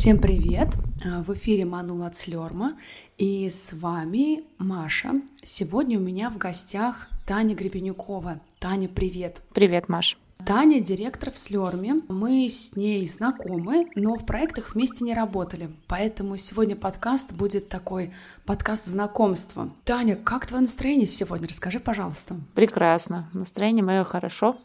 Всем 0.00 0.16
привет! 0.16 0.68
А, 1.04 1.22
в 1.22 1.34
эфире 1.34 1.66
Манул 1.66 2.04
от 2.04 2.16
Слерма 2.16 2.78
и 3.18 3.50
с 3.50 3.74
вами 3.74 4.44
Маша. 4.56 5.20
Сегодня 5.42 5.98
у 5.98 6.00
меня 6.00 6.30
в 6.30 6.38
гостях 6.38 7.06
Таня 7.26 7.54
Гребенюкова. 7.54 8.40
Таня, 8.58 8.88
привет! 8.88 9.42
Привет, 9.52 9.90
Маш. 9.90 10.16
Таня— 10.46 10.80
директор 10.80 11.30
в 11.30 11.36
Слерме. 11.36 11.96
Мы 12.08 12.48
с 12.48 12.76
ней 12.76 13.06
знакомы, 13.06 13.90
но 13.94 14.16
в 14.16 14.24
проектах 14.24 14.74
вместе 14.74 15.04
не 15.04 15.12
работали. 15.12 15.68
Поэтому 15.86 16.38
сегодня 16.38 16.76
подкаст 16.76 17.34
будет 17.34 17.68
такой 17.68 18.10
подкаст 18.46 18.86
знакомства. 18.86 19.68
Таня, 19.84 20.16
как 20.16 20.46
твое 20.46 20.62
настроение 20.62 21.04
сегодня? 21.04 21.46
Расскажи, 21.46 21.78
пожалуйста. 21.78 22.36
Прекрасно. 22.54 23.28
Настроение 23.34 23.84
мое 23.84 24.04
хорошо. 24.04 24.56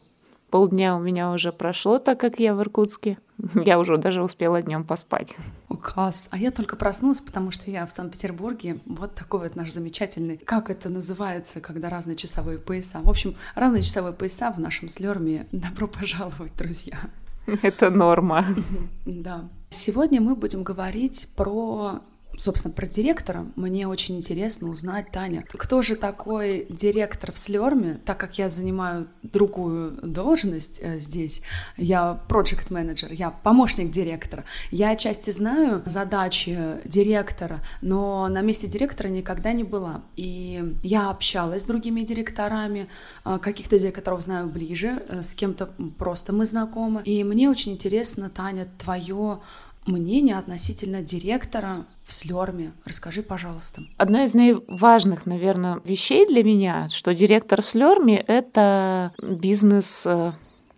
Полдня 0.50 0.96
у 0.96 1.00
меня 1.00 1.32
уже 1.32 1.52
прошло, 1.52 1.98
так 1.98 2.20
как 2.20 2.40
я 2.40 2.54
в 2.54 2.62
Иркутске. 2.62 3.18
Я 3.66 3.80
уже 3.80 3.98
даже 3.98 4.24
успела 4.24 4.62
днем 4.62 4.84
поспать. 4.84 5.36
О, 5.68 5.76
класс. 5.76 6.30
А 6.32 6.38
я 6.38 6.52
только 6.52 6.76
проснулась, 6.76 7.20
потому 7.20 7.52
что 7.52 7.70
я 7.70 7.86
в 7.86 7.92
Санкт-Петербурге. 7.92 8.80
Вот 8.86 9.16
такой 9.16 9.42
вот 9.42 9.56
наш 9.56 9.72
замечательный... 9.72 10.38
Как 10.38 10.70
это 10.70 10.90
называется, 10.90 11.60
когда 11.60 11.90
разные 11.90 12.16
часовые 12.16 12.60
пояса? 12.60 13.00
В 13.04 13.10
общем, 13.10 13.36
разные 13.56 13.84
часовые 13.84 14.14
пояса 14.14 14.52
в 14.52 14.60
нашем 14.60 14.88
слерме. 14.88 15.48
Добро 15.52 15.88
пожаловать, 15.88 16.56
друзья. 16.58 16.98
Это 17.62 17.90
норма. 17.90 18.46
Да. 19.06 19.50
Сегодня 19.70 20.22
мы 20.22 20.36
будем 20.36 20.64
говорить 20.64 21.30
про 21.36 22.00
собственно, 22.38 22.74
про 22.74 22.86
директора. 22.86 23.46
Мне 23.56 23.88
очень 23.88 24.18
интересно 24.18 24.70
узнать, 24.70 25.12
Таня, 25.12 25.44
кто 25.48 25.82
же 25.82 25.96
такой 25.96 26.66
директор 26.70 27.32
в 27.32 27.38
Слерме, 27.38 28.00
так 28.06 28.20
как 28.20 28.38
я 28.38 28.50
занимаю 28.50 29.08
другую 29.24 29.92
должность 30.02 30.80
э, 30.82 31.00
здесь, 31.00 31.42
я 31.78 32.22
project 32.28 32.72
менеджер 32.72 33.12
я 33.12 33.32
помощник 33.32 33.92
директора, 33.92 34.44
я 34.72 34.92
отчасти 34.92 35.32
знаю 35.32 35.82
задачи 35.86 36.80
директора, 36.86 37.62
но 37.82 38.28
на 38.28 38.42
месте 38.42 38.68
директора 38.68 39.08
никогда 39.08 39.54
не 39.54 39.64
была, 39.64 40.04
и 40.16 40.76
я 40.84 41.10
общалась 41.10 41.64
с 41.64 41.66
другими 41.66 42.02
директорами, 42.02 42.88
э, 43.24 43.40
каких-то 43.42 43.78
директоров 43.78 44.22
знаю 44.22 44.48
ближе, 44.48 45.04
э, 45.08 45.22
с 45.22 45.34
кем-то 45.34 45.68
просто 45.98 46.34
мы 46.34 46.46
знакомы, 46.46 47.02
и 47.04 47.24
мне 47.24 47.50
очень 47.50 47.74
интересно, 47.74 48.30
Таня, 48.30 48.68
твое 48.78 49.40
мнение 49.86 50.38
относительно 50.38 51.02
директора 51.02 51.86
в 52.04 52.14
Слерме. 52.14 52.74
Расскажи, 52.86 53.24
пожалуйста. 53.24 53.84
Одно 53.98 54.24
из 54.24 54.34
наиважных, 54.34 55.26
наверное, 55.26 55.80
вещей 55.84 56.28
для 56.28 56.44
меня, 56.44 56.88
что 56.90 57.14
директор 57.14 57.62
в 57.62 57.70
Слерме— 57.70 58.18
это 58.28 59.14
бизнес 59.22 60.04
э, 60.06 60.34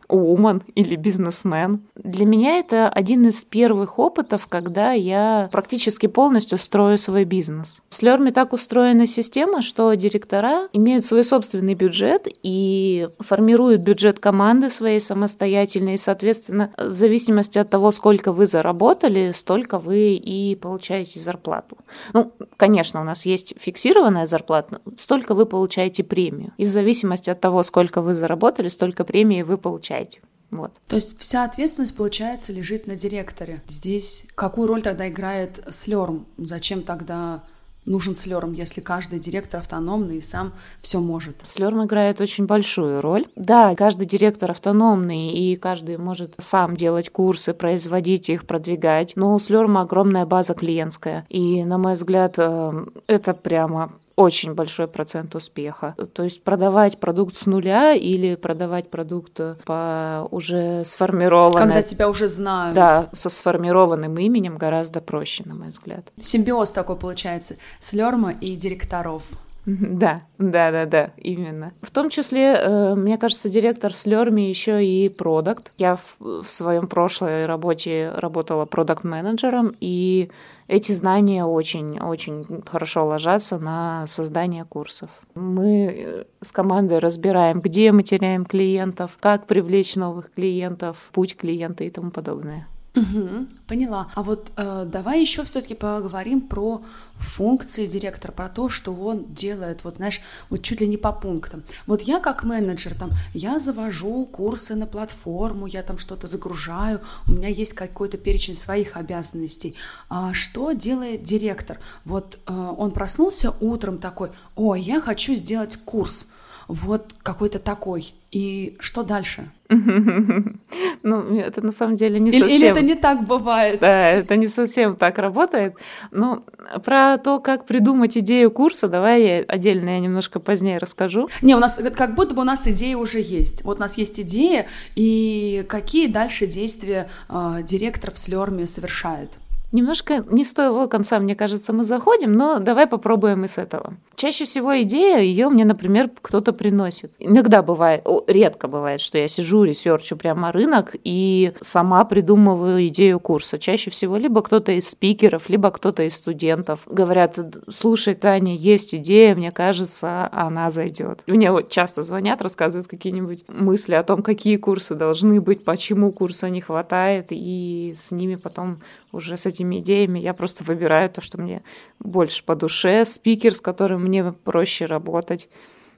woman 0.09 0.61
или 0.75 0.95
бизнесмен. 0.95 1.81
Для 1.95 2.25
меня 2.25 2.59
это 2.59 2.89
один 2.89 3.27
из 3.27 3.43
первых 3.43 3.99
опытов, 3.99 4.47
когда 4.47 4.91
я 4.93 5.49
практически 5.51 6.07
полностью 6.07 6.57
строю 6.57 6.97
свой 6.97 7.25
бизнес. 7.25 7.81
В 7.89 7.97
Слерме 7.97 8.31
так 8.31 8.53
устроена 8.53 9.05
система, 9.05 9.61
что 9.61 9.93
директора 9.93 10.67
имеют 10.73 11.05
свой 11.05 11.23
собственный 11.23 11.73
бюджет 11.73 12.27
и 12.43 13.07
формируют 13.19 13.81
бюджет 13.81 14.19
команды 14.19 14.69
своей 14.69 15.01
самостоятельно, 15.01 15.93
и, 15.93 15.97
соответственно, 15.97 16.71
в 16.77 16.93
зависимости 16.93 17.59
от 17.59 17.69
того, 17.69 17.91
сколько 17.91 18.31
вы 18.31 18.47
заработали, 18.47 19.33
столько 19.33 19.79
вы 19.79 20.13
и 20.15 20.55
получаете 20.55 21.19
зарплату. 21.19 21.77
Ну, 22.13 22.31
конечно, 22.55 23.01
у 23.01 23.03
нас 23.03 23.25
есть 23.25 23.53
фиксированная 23.57 24.25
зарплата, 24.25 24.79
столько 24.97 25.33
вы 25.33 25.45
получаете 25.45 26.03
премию. 26.03 26.53
И 26.57 26.65
в 26.65 26.69
зависимости 26.69 27.29
от 27.29 27.41
того, 27.41 27.63
сколько 27.63 28.01
вы 28.01 28.13
заработали, 28.13 28.69
столько 28.69 29.03
премии 29.03 29.41
вы 29.41 29.57
получаете 29.57 29.96
получаете. 29.97 30.19
Вот. 30.49 30.71
То 30.87 30.95
есть 30.95 31.19
вся 31.19 31.43
ответственность, 31.43 31.95
получается, 31.95 32.53
лежит 32.53 32.87
на 32.87 32.95
директоре. 32.95 33.61
Здесь 33.67 34.25
какую 34.35 34.67
роль 34.67 34.81
тогда 34.81 35.09
играет 35.09 35.61
слерм? 35.69 36.25
Зачем 36.37 36.83
тогда 36.83 37.43
нужен 37.85 38.15
слерм, 38.15 38.53
если 38.53 38.79
каждый 38.79 39.19
директор 39.19 39.59
автономный 39.59 40.17
и 40.17 40.21
сам 40.21 40.53
все 40.81 41.01
может? 41.01 41.35
Слерм 41.43 41.83
играет 41.83 42.21
очень 42.21 42.45
большую 42.45 43.01
роль. 43.01 43.25
Да, 43.35 43.75
каждый 43.75 44.07
директор 44.07 44.49
автономный, 44.51 45.33
и 45.33 45.57
каждый 45.57 45.97
может 45.97 46.35
сам 46.37 46.77
делать 46.77 47.09
курсы, 47.09 47.53
производить 47.53 48.29
их, 48.29 48.45
продвигать. 48.45 49.17
Но 49.17 49.35
у 49.35 49.39
слерма 49.39 49.81
огромная 49.81 50.25
база 50.25 50.53
клиентская. 50.53 51.25
И, 51.27 51.65
на 51.65 51.77
мой 51.77 51.95
взгляд, 51.95 52.35
э, 52.37 52.85
это 53.07 53.33
прямо 53.33 53.91
очень 54.17 54.55
большой 54.55 54.87
процент 54.87 55.35
успеха. 55.35 55.95
То 56.13 56.23
есть 56.23 56.43
продавать 56.43 56.99
продукт 56.99 57.37
с 57.37 57.45
нуля 57.45 57.93
или 57.93 58.35
продавать 58.35 58.89
продукт 58.89 59.39
по 59.63 60.27
уже 60.31 60.83
сформированной... 60.83 61.67
Когда 61.67 61.81
тебя 61.83 62.09
уже 62.09 62.27
знают. 62.27 62.75
Да, 62.75 63.09
со 63.13 63.29
сформированным 63.29 64.17
именем 64.17 64.57
гораздо 64.57 65.01
проще, 65.01 65.43
на 65.45 65.53
мой 65.53 65.69
взгляд. 65.69 66.11
Симбиоз 66.19 66.71
такой 66.71 66.95
получается. 66.95 67.57
Слерма 67.79 68.31
и 68.31 68.55
директоров. 68.55 69.23
Да, 69.67 70.21
да, 70.37 70.71
да, 70.71 70.85
да, 70.85 71.11
именно. 71.17 71.73
В 71.81 71.91
том 71.91 72.09
числе, 72.09 72.53
э, 72.53 72.95
мне 72.95 73.17
кажется, 73.17 73.49
директор 73.49 73.91
в 73.91 73.97
Слерме 73.97 74.49
еще 74.49 74.85
и 74.85 75.09
продукт. 75.09 75.73
Я 75.77 75.97
в, 75.97 76.43
в 76.43 76.49
своем 76.49 76.87
прошлой 76.87 77.45
работе 77.45 78.11
работала 78.15 78.63
продукт-менеджером, 78.63 79.75
и 79.81 80.31
эти 80.67 80.91
знания 80.91 81.45
очень-очень 81.45 82.63
хорошо 82.65 83.05
ложатся 83.05 83.57
на 83.57 84.05
создание 84.07 84.65
курсов. 84.65 85.09
Мы 85.35 85.85
э, 85.87 86.23
с 86.41 86.51
командой 86.51 86.99
разбираем, 86.99 87.61
где 87.61 87.91
мы 87.91 88.03
теряем 88.03 88.45
клиентов, 88.45 89.17
как 89.19 89.47
привлечь 89.47 89.95
новых 89.95 90.33
клиентов, 90.33 91.09
путь 91.13 91.37
клиента 91.37 91.83
и 91.83 91.89
тому 91.89 92.11
подобное. 92.11 92.67
Угу, 92.97 93.47
поняла. 93.67 94.07
А 94.15 94.23
вот 94.23 94.51
э, 94.57 94.85
давай 94.91 95.21
еще 95.21 95.43
все-таки 95.43 95.75
поговорим 95.75 96.41
про 96.41 96.81
функции 97.15 97.85
директора, 97.85 98.31
про 98.31 98.49
то, 98.49 98.69
что 98.69 98.91
он 98.91 99.33
делает, 99.33 99.83
вот 99.83 99.95
знаешь, 99.95 100.21
вот 100.49 100.63
чуть 100.63 100.81
ли 100.81 100.87
не 100.87 100.97
по 100.97 101.11
пунктам. 101.11 101.63
Вот 101.85 102.01
я 102.01 102.19
как 102.19 102.43
менеджер 102.43 102.95
там, 102.95 103.11
я 103.33 103.59
завожу 103.59 104.25
курсы 104.25 104.75
на 104.75 104.87
платформу, 104.87 105.67
я 105.67 105.83
там 105.83 105.97
что-то 105.97 106.27
загружаю, 106.27 107.01
у 107.27 107.31
меня 107.31 107.49
есть 107.49 107.73
какой-то 107.73 108.17
перечень 108.17 108.55
своих 108.55 108.97
обязанностей. 108.97 109.75
А 110.09 110.33
что 110.33 110.71
делает 110.71 111.23
директор? 111.23 111.79
Вот 112.05 112.39
э, 112.47 112.73
он 112.77 112.91
проснулся 112.91 113.53
утром 113.59 113.99
такой, 113.99 114.31
ой, 114.55 114.81
я 114.81 115.01
хочу 115.01 115.35
сделать 115.35 115.77
курс 115.77 116.27
вот 116.67 117.13
какой-то 117.23 117.59
такой. 117.59 118.13
И 118.31 118.75
что 118.79 119.03
дальше? 119.03 119.49
Ну, 121.03 121.37
это 121.39 121.61
на 121.61 121.71
самом 121.71 121.95
деле 121.95 122.19
не 122.19 122.31
или, 122.31 122.39
совсем... 122.39 122.57
Или 122.57 122.67
это 122.67 122.81
не 122.81 122.95
так 122.95 123.25
бывает? 123.25 123.79
Да, 123.79 124.09
это 124.09 124.35
не 124.35 124.47
совсем 124.47 124.95
так 124.95 125.17
работает. 125.17 125.75
Но 126.11 126.43
про 126.83 127.17
то, 127.17 127.39
как 127.39 127.65
придумать 127.65 128.17
идею 128.17 128.51
курса, 128.51 128.87
давай 128.87 129.23
я 129.23 129.37
отдельно 129.47 129.89
я 129.91 129.99
немножко 129.99 130.39
позднее 130.39 130.77
расскажу. 130.77 131.29
Не, 131.41 131.55
у 131.55 131.59
нас 131.59 131.79
как 131.95 132.15
будто 132.15 132.35
бы 132.35 132.41
у 132.41 132.45
нас 132.45 132.67
идея 132.67 132.97
уже 132.97 133.21
есть. 133.21 133.63
Вот 133.63 133.77
у 133.77 133.79
нас 133.79 133.97
есть 133.97 134.19
идея, 134.19 134.67
и 134.95 135.65
какие 135.69 136.07
дальше 136.07 136.47
действия 136.47 137.09
э, 137.29 137.59
директор 137.63 138.11
в 138.11 138.17
Слерме 138.17 138.65
совершает? 138.65 139.29
Немножко 139.71 140.23
не 140.29 140.45
с 140.45 140.53
того 140.53 140.87
конца, 140.87 141.19
мне 141.19 141.35
кажется, 141.35 141.73
мы 141.73 141.83
заходим, 141.83 142.31
но 142.31 142.59
давай 142.59 142.87
попробуем 142.87 143.43
и 143.43 143.47
с 143.47 143.57
этого. 143.57 143.95
Чаще 144.15 144.45
всего 144.45 144.81
идея, 144.81 145.19
ее 145.19 145.49
мне, 145.49 145.65
например, 145.65 146.09
кто-то 146.21 146.53
приносит. 146.53 147.11
Иногда 147.19 147.61
бывает, 147.61 148.05
редко 148.27 148.67
бывает, 148.67 149.01
что 149.01 149.17
я 149.17 149.27
сижу, 149.27 149.63
research 149.63 150.10
у 150.10 150.15
прямо 150.15 150.51
рынок 150.51 150.95
и 151.03 151.53
сама 151.61 152.05
придумываю 152.05 152.87
идею 152.87 153.19
курса. 153.19 153.59
Чаще 153.59 153.91
всего 153.91 154.15
либо 154.15 154.41
кто-то 154.41 154.71
из 154.71 154.89
спикеров, 154.89 155.49
либо 155.49 155.69
кто-то 155.69 156.03
из 156.03 156.15
студентов 156.15 156.81
говорят, 156.85 157.37
слушай, 157.69 158.15
Таня, 158.15 158.55
есть 158.55 158.95
идея, 158.95 159.35
мне 159.35 159.51
кажется, 159.51 160.29
она 160.31 160.71
зайдет. 160.71 161.23
Мне 161.27 161.51
вот 161.51 161.69
часто 161.69 162.03
звонят, 162.03 162.41
рассказывают 162.41 162.87
какие-нибудь 162.87 163.43
мысли 163.49 163.95
о 163.95 164.03
том, 164.03 164.23
какие 164.23 164.55
курсы 164.55 164.95
должны 164.95 165.41
быть, 165.41 165.65
почему 165.65 166.13
курса 166.13 166.49
не 166.49 166.61
хватает, 166.61 167.27
и 167.31 167.93
с 167.93 168.11
ними 168.11 168.35
потом 168.35 168.79
уже 169.17 169.35
с 169.35 169.45
этими 169.45 169.79
идеями 169.79 170.19
я 170.19 170.33
просто 170.33 170.63
выбираю 170.63 171.09
то, 171.09 171.21
что 171.21 171.41
мне 171.41 171.63
больше 171.99 172.43
по 172.43 172.55
душе, 172.55 173.03
спикер, 173.03 173.53
с 173.53 173.61
которым 173.61 174.03
мне 174.03 174.31
проще 174.31 174.85
работать, 174.85 175.49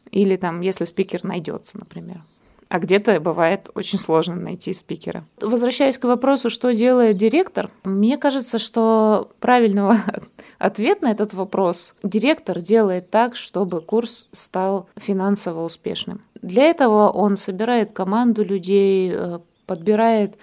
или 0.10 0.38
там, 0.38 0.62
если 0.62 0.86
спикер 0.86 1.24
найдется, 1.24 1.78
например. 1.78 2.22
А 2.70 2.80
где-то 2.80 3.20
бывает 3.20 3.70
очень 3.74 3.98
сложно 3.98 4.36
найти 4.36 4.74
спикера. 4.74 5.26
Возвращаясь 5.42 5.98
к 5.98 6.04
вопросу, 6.06 6.52
что 6.52 6.74
делает 6.74 7.18
директор, 7.18 7.72
мне 7.84 8.18
кажется, 8.18 8.60
что 8.60 9.32
правильного 9.40 9.98
ответ 10.60 11.02
на 11.02 11.12
этот 11.12 11.34
вопрос 11.34 11.96
директор 12.04 12.62
делает 12.62 13.10
так, 13.10 13.36
чтобы 13.36 13.82
курс 13.82 14.28
стал 14.34 14.88
финансово 14.98 15.66
успешным. 15.66 16.22
Для 16.44 16.66
этого 16.66 17.10
он 17.10 17.38
собирает 17.38 17.92
команду 17.92 18.46
людей, 18.46 19.12
э, 19.14 19.40
подбирает 19.66 20.38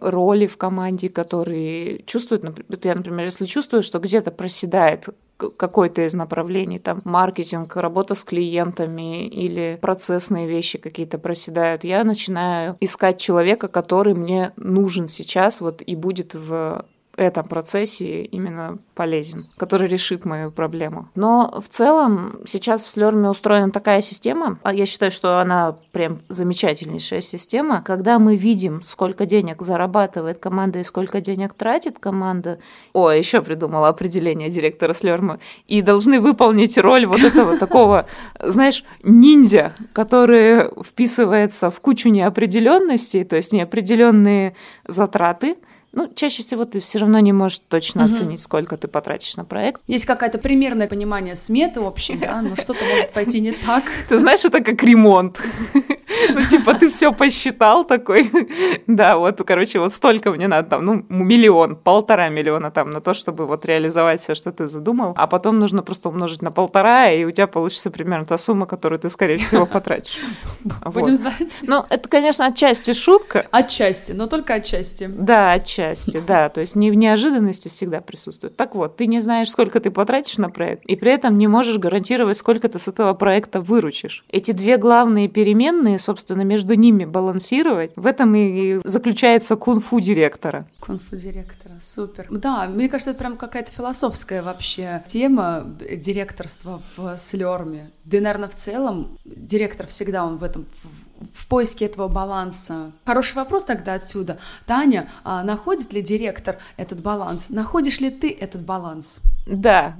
роли 0.00 0.46
в 0.46 0.56
команде, 0.56 1.08
которые 1.08 2.02
чувствуют, 2.04 2.44
я, 2.84 2.94
например, 2.94 3.24
если 3.26 3.46
чувствую, 3.46 3.82
что 3.82 3.98
где-то 3.98 4.30
проседает 4.30 5.08
какое-то 5.36 6.06
из 6.06 6.14
направлений, 6.14 6.78
там, 6.78 7.02
маркетинг, 7.04 7.76
работа 7.76 8.14
с 8.14 8.24
клиентами 8.24 9.26
или 9.26 9.78
процессные 9.80 10.46
вещи 10.46 10.78
какие-то 10.78 11.18
проседают, 11.18 11.84
я 11.84 12.04
начинаю 12.04 12.76
искать 12.80 13.18
человека, 13.18 13.68
который 13.68 14.14
мне 14.14 14.52
нужен 14.56 15.06
сейчас, 15.06 15.60
вот, 15.60 15.82
и 15.84 15.94
будет 15.94 16.34
в 16.34 16.86
этом 17.16 17.48
процессе 17.48 18.24
именно 18.24 18.78
полезен, 18.94 19.46
который 19.56 19.88
решит 19.88 20.24
мою 20.24 20.50
проблему. 20.50 21.08
Но 21.14 21.60
в 21.60 21.68
целом 21.68 22.40
сейчас 22.46 22.84
в 22.84 22.90
Слерме 22.90 23.28
устроена 23.28 23.70
такая 23.70 24.02
система, 24.02 24.58
а 24.62 24.72
я 24.72 24.86
считаю, 24.86 25.10
что 25.10 25.40
она 25.40 25.76
прям 25.92 26.18
замечательнейшая 26.28 27.20
система, 27.20 27.82
когда 27.82 28.18
мы 28.18 28.36
видим, 28.36 28.82
сколько 28.82 29.26
денег 29.26 29.62
зарабатывает 29.62 30.38
команда 30.38 30.80
и 30.80 30.84
сколько 30.84 31.20
денег 31.20 31.54
тратит 31.54 31.98
команда. 31.98 32.58
О, 32.92 33.10
еще 33.10 33.42
придумала 33.42 33.88
определение 33.88 34.50
директора 34.50 34.94
Слерма. 34.94 35.38
И 35.66 35.82
должны 35.82 36.20
выполнить 36.20 36.78
роль 36.78 37.06
вот 37.06 37.20
этого 37.20 37.58
такого, 37.58 38.06
знаешь, 38.42 38.84
ниндзя, 39.02 39.72
который 39.92 40.70
вписывается 40.82 41.70
в 41.70 41.80
кучу 41.80 42.08
неопределенностей, 42.08 43.24
то 43.24 43.36
есть 43.36 43.52
неопределенные 43.52 44.54
затраты, 44.86 45.56
ну, 45.92 46.12
чаще 46.14 46.42
всего 46.42 46.64
ты 46.64 46.80
все 46.80 46.98
равно 46.98 47.18
не 47.20 47.32
можешь 47.32 47.60
точно 47.68 48.04
угу. 48.04 48.12
оценить, 48.12 48.40
сколько 48.40 48.76
ты 48.76 48.88
потратишь 48.88 49.36
на 49.36 49.44
проект. 49.44 49.80
Есть 49.86 50.04
какое-то 50.04 50.38
примерное 50.38 50.88
понимание 50.88 51.34
сметы 51.34 51.80
общей, 51.80 52.16
да, 52.16 52.42
но 52.42 52.56
что-то 52.56 52.84
может 52.84 53.12
пойти 53.12 53.40
не 53.40 53.52
так. 53.52 53.84
Ты 54.08 54.20
знаешь, 54.20 54.44
это 54.44 54.62
как 54.62 54.82
ремонт. 54.82 55.40
Ну, 56.34 56.42
типа, 56.42 56.74
ты 56.74 56.90
все 56.90 57.12
посчитал 57.12 57.84
такой, 57.84 58.30
да, 58.86 59.16
вот, 59.16 59.40
короче, 59.46 59.78
вот 59.78 59.92
столько 59.92 60.30
мне 60.30 60.48
надо, 60.48 60.68
там, 60.68 60.84
ну, 60.84 61.04
миллион, 61.08 61.76
полтора 61.76 62.28
миллиона 62.28 62.70
там 62.70 62.90
на 62.90 63.00
то, 63.00 63.14
чтобы 63.14 63.46
вот 63.46 63.64
реализовать 63.66 64.20
все, 64.20 64.34
что 64.34 64.52
ты 64.52 64.66
задумал, 64.68 65.12
а 65.16 65.26
потом 65.26 65.58
нужно 65.58 65.82
просто 65.82 66.08
умножить 66.08 66.42
на 66.42 66.50
полтора, 66.50 67.10
и 67.10 67.24
у 67.24 67.30
тебя 67.30 67.46
получится 67.46 67.90
примерно 67.90 68.24
та 68.24 68.38
сумма, 68.38 68.66
которую 68.66 68.98
ты, 68.98 69.08
скорее 69.08 69.36
всего, 69.36 69.66
потратишь. 69.76 70.18
Будем 70.84 71.16
знать. 71.16 71.60
Ну, 71.62 71.84
это, 71.88 72.08
конечно, 72.08 72.46
отчасти 72.46 72.92
шутка. 72.92 73.46
Отчасти, 73.50 74.12
но 74.12 74.26
только 74.26 74.54
отчасти. 74.54 75.06
Да, 75.06 75.52
отчасти, 75.52 76.22
да, 76.26 76.48
то 76.48 76.60
есть 76.60 76.76
не 76.76 76.90
в 76.90 76.94
неожиданности 76.94 77.68
всегда 77.68 78.00
присутствует. 78.00 78.56
Так 78.56 78.74
вот, 78.74 78.96
ты 78.96 79.06
не 79.06 79.20
знаешь, 79.20 79.50
сколько 79.50 79.80
ты 79.80 79.90
потратишь 79.90 80.38
на 80.38 80.50
проект, 80.50 80.84
и 80.84 80.96
при 80.96 81.12
этом 81.12 81.38
не 81.38 81.46
можешь 81.46 81.78
гарантировать, 81.78 82.36
сколько 82.36 82.68
ты 82.68 82.78
с 82.78 82.88
этого 82.88 83.14
проекта 83.14 83.60
выручишь. 83.60 84.24
Эти 84.30 84.52
две 84.52 84.76
главные 84.76 85.28
переменные, 85.28 85.98
собственно, 86.06 86.42
между 86.42 86.74
ними 86.74 87.04
балансировать. 87.04 87.92
В 87.96 88.06
этом 88.06 88.34
и 88.34 88.80
заключается 88.84 89.56
кунг-фу 89.56 90.00
директора. 90.00 90.66
Кунг-фу 90.80 91.16
директора, 91.16 91.74
супер. 91.80 92.26
Да, 92.30 92.66
мне 92.66 92.88
кажется, 92.88 93.10
это 93.10 93.18
прям 93.18 93.36
какая-то 93.36 93.72
философская 93.72 94.42
вообще 94.42 95.02
тема 95.06 95.66
директорства 95.80 96.80
в 96.96 97.18
Слерме. 97.18 97.90
Да 98.04 98.18
и, 98.18 98.20
наверное, 98.20 98.48
в 98.48 98.54
целом 98.54 99.18
директор 99.24 99.86
всегда 99.88 100.24
он 100.24 100.36
в 100.38 100.44
этом 100.44 100.66
в 101.32 101.48
поиске 101.48 101.86
этого 101.86 102.08
баланса. 102.08 102.92
Хороший 103.04 103.36
вопрос 103.36 103.64
тогда 103.64 103.94
отсюда. 103.94 104.38
Таня, 104.66 105.08
а 105.24 105.42
находит 105.42 105.92
ли 105.92 106.02
директор 106.02 106.58
этот 106.76 107.00
баланс? 107.00 107.50
Находишь 107.50 108.00
ли 108.00 108.10
ты 108.10 108.30
этот 108.30 108.62
баланс? 108.62 109.22
Да, 109.46 109.96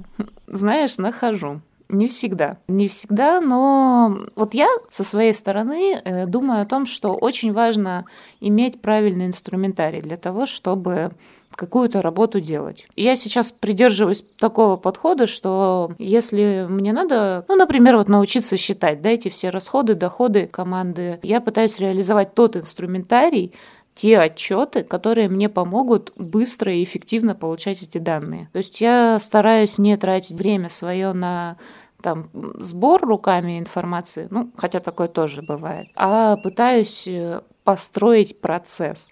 знаешь, 0.47 0.97
нахожу. 0.97 1.61
Не 1.89 2.07
всегда. 2.07 2.57
Не 2.67 2.89
всегда, 2.89 3.39
но 3.39 4.25
вот 4.35 4.53
я 4.53 4.67
со 4.89 5.03
своей 5.03 5.33
стороны 5.33 6.01
э, 6.03 6.25
думаю 6.25 6.61
о 6.61 6.65
том, 6.65 6.85
что 6.85 7.13
очень 7.13 7.53
важно 7.53 8.05
иметь 8.41 8.81
правильный 8.81 9.27
инструментарий 9.27 10.01
для 10.01 10.17
того, 10.17 10.45
чтобы 10.45 11.11
какую-то 11.57 12.01
работу 12.01 12.39
делать. 12.39 12.85
Я 12.95 13.15
сейчас 13.15 13.51
придерживаюсь 13.51 14.23
такого 14.37 14.75
подхода, 14.75 15.27
что 15.27 15.91
если 15.97 16.67
мне 16.69 16.93
надо, 16.93 17.45
ну, 17.47 17.55
например, 17.55 17.97
вот 17.97 18.07
научиться 18.07 18.57
считать, 18.57 19.01
да, 19.01 19.09
эти 19.09 19.29
все 19.29 19.49
расходы, 19.49 19.95
доходы 19.95 20.45
команды, 20.45 21.19
я 21.23 21.41
пытаюсь 21.41 21.79
реализовать 21.79 22.35
тот 22.35 22.55
инструментарий, 22.55 23.53
те 23.97 24.19
отчеты, 24.19 24.83
которые 24.83 25.27
мне 25.27 25.49
помогут 25.49 26.13
быстро 26.15 26.71
и 26.71 26.83
эффективно 26.83 27.33
получать 27.33 27.81
эти 27.81 27.97
данные. 27.97 28.47
То 28.53 28.59
есть 28.59 28.79
я 28.79 29.19
стараюсь 29.19 29.79
не 29.79 29.97
тратить 29.97 30.37
время 30.37 30.69
свое 30.69 31.13
на 31.13 31.57
там 32.03 32.29
сбор 32.59 33.01
руками 33.01 33.57
информации, 33.57 34.27
ну, 34.29 34.51
хотя 34.55 34.79
такое 34.81 35.07
тоже 35.07 35.41
бывает, 35.41 35.87
а 35.95 36.37
пытаюсь 36.37 37.07
э, 37.07 37.41
построить 37.63 38.39
процесс. 38.39 39.09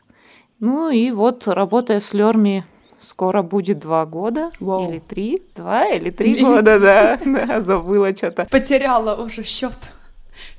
Ну 0.60 0.92
и 0.92 1.10
вот, 1.10 1.48
работая 1.48 2.00
в 2.00 2.06
Слерме 2.06 2.64
скоро 3.00 3.42
будет 3.42 3.80
два 3.80 4.06
года 4.06 4.52
Воу. 4.60 4.88
или 4.88 5.00
три, 5.00 5.42
два 5.56 5.88
или 5.88 6.12
три 6.12 6.44
года, 6.44 6.80
да, 6.80 7.20
да, 7.26 7.62
забыла 7.62 8.16
что-то. 8.16 8.46
Потеряла 8.52 9.16
уже 9.16 9.44
счет 9.44 9.78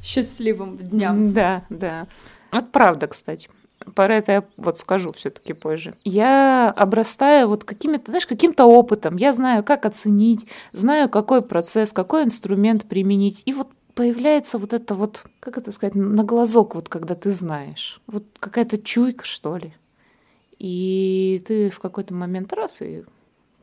счастливым 0.02 0.79
дням. 0.79 1.32
Да, 1.32 1.62
да. 1.70 2.08
Вот 2.50 2.72
правда, 2.72 3.06
кстати. 3.06 3.49
Про 3.94 4.16
это 4.16 4.32
я 4.32 4.44
вот 4.56 4.78
скажу 4.78 5.12
все-таки 5.12 5.52
позже. 5.52 5.94
Я 6.04 6.70
обрастаю 6.70 7.48
вот 7.48 7.64
какими-то, 7.64 8.10
знаешь, 8.10 8.26
каким-то 8.26 8.66
опытом. 8.66 9.16
Я 9.16 9.32
знаю, 9.32 9.62
как 9.64 9.86
оценить, 9.86 10.46
знаю, 10.72 11.08
какой 11.08 11.42
процесс, 11.42 11.92
какой 11.92 12.24
инструмент 12.24 12.84
применить. 12.84 13.42
И 13.44 13.52
вот 13.52 13.68
появляется 13.94 14.58
вот 14.58 14.72
это 14.72 14.94
вот, 14.94 15.24
как 15.40 15.58
это 15.58 15.72
сказать, 15.72 15.94
на 15.94 16.22
глазок, 16.22 16.74
вот 16.74 16.88
когда 16.88 17.14
ты 17.14 17.30
знаешь. 17.30 18.00
Вот 18.06 18.24
какая-то 18.38 18.78
чуйка, 18.78 19.24
что 19.24 19.56
ли. 19.56 19.72
И 20.58 21.42
ты 21.46 21.70
в 21.70 21.78
какой-то 21.80 22.14
момент 22.14 22.52
раз 22.52 22.80
и 22.80 23.04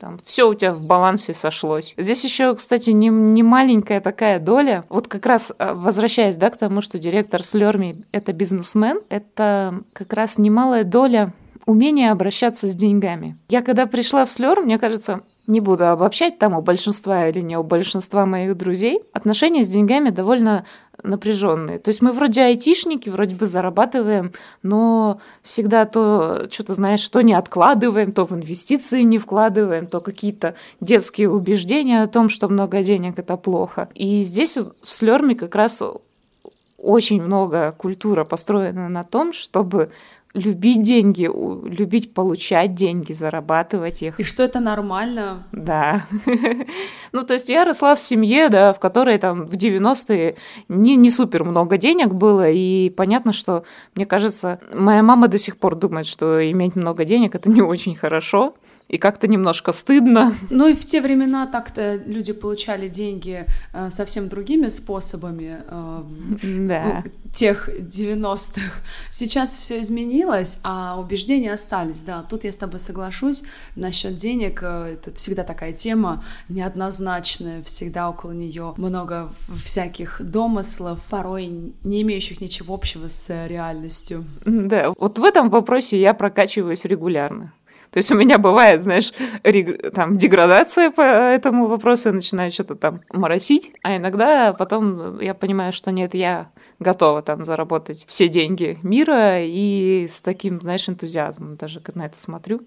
там 0.03 0.19
все 0.25 0.49
у 0.49 0.53
тебя 0.53 0.73
в 0.73 0.83
балансе 0.83 1.33
сошлось. 1.33 1.93
Здесь 1.97 2.25
еще, 2.25 2.53
кстати, 2.55 2.89
не, 2.89 3.07
не 3.07 3.41
маленькая 3.41 4.01
такая 4.01 4.37
доля. 4.37 4.83
Вот 4.89 5.07
как 5.07 5.25
раз 5.25 5.53
а, 5.57 5.73
возвращаясь 5.73 6.35
да, 6.35 6.49
к 6.49 6.57
тому, 6.57 6.81
что 6.81 6.99
директор 6.99 7.41
Слерми 7.41 8.03
это 8.11 8.33
бизнесмен, 8.33 8.99
это 9.07 9.81
как 9.93 10.11
раз 10.11 10.37
немалая 10.37 10.83
доля 10.83 11.31
умения 11.65 12.11
обращаться 12.11 12.67
с 12.67 12.75
деньгами. 12.75 13.37
Я 13.47 13.61
когда 13.61 13.85
пришла 13.85 14.25
в 14.25 14.31
Слер, 14.33 14.59
мне 14.59 14.77
кажется, 14.77 15.21
не 15.45 15.59
буду 15.59 15.87
обобщать 15.89 16.39
там 16.39 16.53
у 16.53 16.61
большинства 16.61 17.27
или 17.27 17.41
не 17.41 17.57
у 17.57 17.63
большинства 17.63 18.25
моих 18.25 18.55
друзей, 18.55 19.01
отношения 19.11 19.63
с 19.63 19.67
деньгами 19.67 20.09
довольно 20.09 20.65
напряженные. 21.01 21.79
То 21.79 21.89
есть 21.89 22.01
мы 22.01 22.11
вроде 22.11 22.41
айтишники, 22.41 23.09
вроде 23.09 23.35
бы 23.35 23.47
зарабатываем, 23.47 24.31
но 24.61 25.19
всегда 25.43 25.85
то 25.85 26.47
что-то, 26.49 26.75
знаешь, 26.75 27.01
что 27.01 27.21
не 27.21 27.33
откладываем, 27.33 28.13
то 28.13 28.25
в 28.25 28.31
инвестиции 28.31 29.01
не 29.01 29.17
вкладываем, 29.17 29.87
то 29.87 29.99
какие-то 29.99 30.55
детские 30.79 31.29
убеждения 31.29 32.03
о 32.03 32.07
том, 32.07 32.29
что 32.29 32.47
много 32.47 32.83
денег 32.83 33.19
это 33.19 33.35
плохо. 33.35 33.89
И 33.95 34.23
здесь 34.23 34.55
в 34.57 34.71
Слерме 34.83 35.35
как 35.35 35.55
раз 35.55 35.81
очень 36.77 37.21
много 37.21 37.71
культура 37.71 38.23
построена 38.23 38.89
на 38.89 39.03
том, 39.03 39.33
чтобы 39.33 39.89
любить 40.33 40.81
деньги, 40.81 41.29
любить 41.69 42.13
получать 42.13 42.73
деньги, 42.73 43.13
зарабатывать 43.13 44.01
их. 44.01 44.19
И 44.19 44.23
что 44.23 44.43
это 44.43 44.59
нормально. 44.59 45.43
Да. 45.51 46.07
ну, 47.11 47.23
то 47.23 47.33
есть 47.33 47.49
я 47.49 47.65
росла 47.65 47.95
в 47.95 48.03
семье, 48.03 48.49
да, 48.49 48.73
в 48.73 48.79
которой 48.79 49.17
там 49.19 49.45
в 49.45 49.53
90-е 49.53 50.35
не, 50.69 50.95
не 50.95 51.11
супер 51.11 51.43
много 51.43 51.77
денег 51.77 52.13
было, 52.13 52.49
и 52.49 52.89
понятно, 52.89 53.31
что, 53.31 53.63
мне 53.95 54.05
кажется, 54.05 54.59
моя 54.73 55.03
мама 55.03 55.27
до 55.27 55.37
сих 55.37 55.57
пор 55.57 55.75
думает, 55.75 56.07
что 56.07 56.51
иметь 56.51 56.75
много 56.75 57.05
денег– 57.05 57.35
это 57.35 57.49
не 57.49 57.61
очень 57.61 57.95
хорошо, 57.95 58.55
и 58.87 58.97
как-то 58.97 59.27
немножко 59.27 59.73
стыдно. 59.73 60.35
Ну 60.49 60.67
и 60.67 60.75
в 60.75 60.85
те 60.85 61.01
времена 61.01 61.47
так-то 61.47 61.95
люди 61.95 62.33
получали 62.33 62.87
деньги 62.87 63.45
э, 63.73 63.89
совсем 63.89 64.29
другими 64.29 64.67
способами 64.67 65.61
э, 65.67 66.03
да. 66.43 67.03
тех 67.33 67.69
90-х. 67.69 68.61
Сейчас 69.09 69.57
все 69.57 69.81
изменилось, 69.81 70.59
а 70.63 70.99
убеждения 70.99 71.53
остались. 71.53 72.01
Да, 72.01 72.23
тут 72.23 72.43
я 72.43 72.51
с 72.51 72.57
тобой 72.57 72.79
соглашусь 72.79 73.43
насчет 73.75 74.15
денег. 74.15 74.59
Э, 74.61 74.93
это 74.93 75.13
всегда 75.15 75.43
такая 75.43 75.73
тема 75.73 76.23
неоднозначная, 76.49 77.63
всегда 77.63 78.09
около 78.09 78.31
нее 78.31 78.73
много 78.77 79.33
всяких 79.63 80.21
домыслов, 80.21 81.03
порой 81.09 81.73
не 81.83 82.01
имеющих 82.03 82.41
ничего 82.41 82.75
общего 82.75 83.07
с 83.07 83.47
реальностью. 83.47 84.25
Да, 84.45 84.93
вот 84.97 85.17
в 85.17 85.23
этом 85.23 85.49
вопросе 85.49 85.99
я 85.99 86.13
прокачиваюсь 86.13 86.85
регулярно. 86.85 87.53
То 87.93 87.97
есть 87.97 88.11
у 88.11 88.15
меня 88.15 88.39
бывает, 88.39 88.83
знаешь, 88.83 89.13
там 89.93 90.17
деградация 90.17 90.89
по 90.89 91.01
этому 91.01 91.67
вопросу, 91.67 92.09
я 92.09 92.15
начинаю 92.15 92.51
что-то 92.51 92.73
там 92.73 93.01
моросить, 93.13 93.71
а 93.83 93.97
иногда 93.97 94.51
потом 94.53 95.19
я 95.19 95.35
понимаю, 95.35 95.73
что 95.73 95.91
нет, 95.91 96.15
я 96.15 96.49
готова 96.79 97.21
там 97.21 97.45
заработать 97.45 98.05
все 98.07 98.27
деньги 98.27 98.79
мира 98.81 99.45
и 99.45 100.07
с 100.09 100.21
таким, 100.21 100.59
знаешь, 100.59 100.89
энтузиазмом 100.89 101.55
даже 101.55 101.83
на 101.93 102.07
это 102.07 102.19
смотрю, 102.19 102.61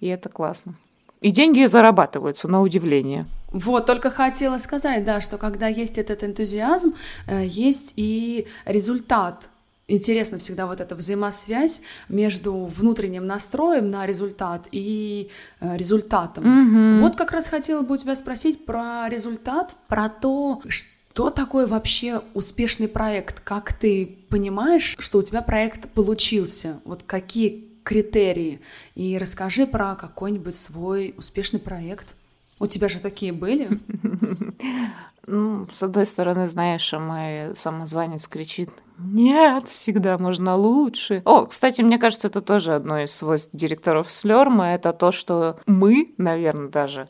и 0.00 0.08
это 0.08 0.28
классно. 0.28 0.74
И 1.20 1.30
деньги 1.30 1.64
зарабатываются, 1.66 2.48
на 2.48 2.60
удивление. 2.60 3.26
Вот, 3.52 3.86
только 3.86 4.10
хотела 4.10 4.58
сказать, 4.58 5.04
да, 5.04 5.20
что 5.20 5.38
когда 5.38 5.68
есть 5.68 5.96
этот 5.96 6.24
энтузиазм, 6.24 6.94
э, 7.28 7.44
есть 7.46 7.92
и 7.94 8.48
результат 8.64 9.48
интересна 9.88 10.38
всегда 10.38 10.66
вот 10.66 10.80
эта 10.80 10.94
взаимосвязь 10.94 11.80
между 12.08 12.66
внутренним 12.66 13.26
настроем 13.26 13.90
на 13.90 14.06
результат 14.06 14.66
и 14.72 15.30
э, 15.60 15.76
результатом. 15.76 16.44
Mm-hmm. 16.44 17.00
Вот 17.02 17.16
как 17.16 17.32
раз 17.32 17.46
хотела 17.46 17.82
бы 17.82 17.94
у 17.94 17.96
тебя 17.96 18.14
спросить 18.14 18.64
про 18.64 19.08
результат, 19.08 19.76
про 19.88 20.08
то, 20.08 20.62
что 20.68 21.30
такое 21.30 21.66
вообще 21.66 22.22
успешный 22.34 22.88
проект, 22.88 23.40
как 23.40 23.72
ты 23.72 24.18
понимаешь, 24.28 24.96
что 24.98 25.18
у 25.18 25.22
тебя 25.22 25.42
проект 25.42 25.88
получился, 25.90 26.80
вот 26.84 27.02
какие 27.04 27.66
критерии. 27.84 28.60
И 28.96 29.16
расскажи 29.16 29.66
про 29.66 29.94
какой-нибудь 29.94 30.54
свой 30.54 31.14
успешный 31.16 31.60
проект. 31.60 32.16
У 32.58 32.66
тебя 32.66 32.88
же 32.88 32.98
такие 32.98 33.32
были? 33.32 33.68
Ну, 35.26 35.66
с 35.74 35.82
одной 35.82 36.06
стороны, 36.06 36.46
знаешь, 36.46 36.92
мой 36.92 37.56
самозванец 37.56 38.28
кричит 38.28 38.70
«Нет, 38.98 39.68
всегда 39.68 40.18
можно 40.18 40.54
лучше». 40.54 41.22
О, 41.24 41.46
кстати, 41.46 41.82
мне 41.82 41.98
кажется, 41.98 42.28
это 42.28 42.40
тоже 42.40 42.74
одно 42.74 43.00
из 43.00 43.12
свойств 43.12 43.50
директоров 43.52 44.12
Слерма, 44.12 44.74
это 44.74 44.92
то, 44.92 45.10
что 45.10 45.58
мы, 45.66 46.14
наверное, 46.16 46.68
даже 46.68 47.08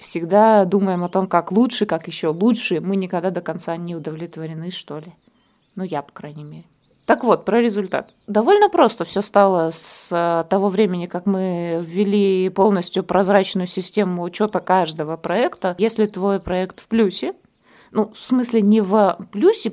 всегда 0.00 0.64
думаем 0.64 1.04
о 1.04 1.08
том, 1.08 1.26
как 1.26 1.52
лучше, 1.52 1.86
как 1.86 2.08
еще 2.08 2.28
лучше. 2.28 2.80
Мы 2.80 2.96
никогда 2.96 3.30
до 3.30 3.40
конца 3.40 3.76
не 3.76 3.94
удовлетворены, 3.94 4.70
что 4.70 4.98
ли. 4.98 5.14
Ну, 5.74 5.84
я, 5.84 6.02
по 6.02 6.12
крайней 6.12 6.44
мере. 6.44 6.64
Так 7.10 7.24
вот, 7.24 7.44
про 7.44 7.60
результат. 7.60 8.14
Довольно 8.28 8.68
просто 8.68 9.04
все 9.04 9.20
стало 9.20 9.72
с 9.72 10.10
э, 10.12 10.48
того 10.48 10.68
времени, 10.68 11.06
как 11.06 11.26
мы 11.26 11.82
ввели 11.84 12.48
полностью 12.50 13.02
прозрачную 13.02 13.66
систему 13.66 14.22
учета 14.22 14.60
каждого 14.60 15.16
проекта. 15.16 15.74
Если 15.78 16.06
твой 16.06 16.38
проект 16.38 16.78
в 16.78 16.86
плюсе, 16.86 17.34
ну, 17.90 18.12
в 18.14 18.24
смысле, 18.24 18.62
не 18.62 18.80
в 18.80 19.18
плюсе, 19.32 19.72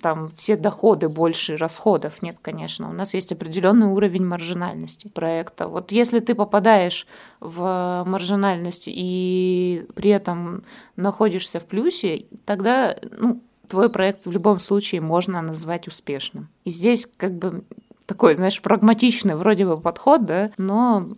там, 0.00 0.30
все 0.34 0.56
доходы 0.56 1.10
больше 1.10 1.58
расходов, 1.58 2.22
нет, 2.22 2.38
конечно. 2.40 2.88
У 2.88 2.94
нас 2.94 3.12
есть 3.12 3.30
определенный 3.30 3.88
уровень 3.88 4.24
маржинальности 4.24 5.08
проекта. 5.08 5.68
Вот 5.68 5.92
если 5.92 6.20
ты 6.20 6.34
попадаешь 6.34 7.06
в 7.40 8.04
маржинальность 8.06 8.84
и 8.86 9.84
при 9.94 10.12
этом 10.12 10.64
находишься 10.96 11.60
в 11.60 11.66
плюсе, 11.66 12.24
тогда, 12.46 12.96
ну, 13.18 13.42
твой 13.70 13.88
проект 13.88 14.26
в 14.26 14.30
любом 14.30 14.60
случае 14.60 15.00
можно 15.00 15.40
назвать 15.40 15.88
успешным. 15.88 16.48
И 16.64 16.70
здесь 16.70 17.08
как 17.16 17.32
бы 17.32 17.64
такой, 18.06 18.34
знаешь, 18.34 18.60
прагматичный 18.60 19.36
вроде 19.36 19.64
бы 19.64 19.80
подход, 19.80 20.26
да, 20.26 20.50
но 20.58 21.08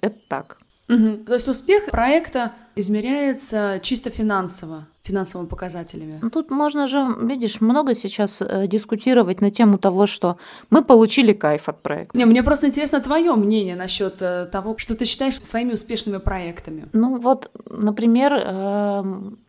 это 0.00 0.18
так. 0.28 0.58
Угу. 0.88 1.24
То 1.26 1.34
есть 1.34 1.48
успех 1.48 1.86
проекта 1.86 2.52
измеряется 2.76 3.80
чисто 3.82 4.10
финансово, 4.10 4.86
финансовыми 5.02 5.48
показателями. 5.48 6.18
Ну, 6.22 6.30
тут 6.30 6.50
можно 6.50 6.86
же, 6.86 7.06
видишь, 7.20 7.60
много 7.60 7.94
сейчас 7.94 8.40
э, 8.40 8.66
дискутировать 8.66 9.40
на 9.40 9.50
тему 9.50 9.78
того, 9.78 10.06
что 10.06 10.36
мы 10.70 10.84
получили 10.84 11.32
кайф 11.32 11.68
от 11.68 11.82
проекта. 11.82 12.16
Не, 12.16 12.24
мне 12.24 12.42
просто 12.42 12.68
интересно 12.68 13.00
твое 13.00 13.34
мнение 13.34 13.76
насчет 13.76 14.22
э, 14.22 14.46
того, 14.46 14.76
что 14.78 14.94
ты 14.94 15.04
считаешь 15.04 15.40
своими 15.40 15.72
успешными 15.72 16.18
проектами. 16.18 16.86
Ну 16.92 17.18
вот, 17.18 17.50
например, 17.68 18.32
э, 18.34 19.02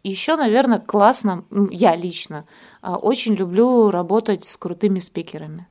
еще, 0.03 0.35
наверное, 0.35 0.79
классно, 0.79 1.45
я 1.71 1.95
лично 1.95 2.45
очень 2.81 3.35
люблю 3.35 3.91
работать 3.91 4.43
с 4.43 4.57
крутыми 4.57 4.99
спикерами. 4.99 5.67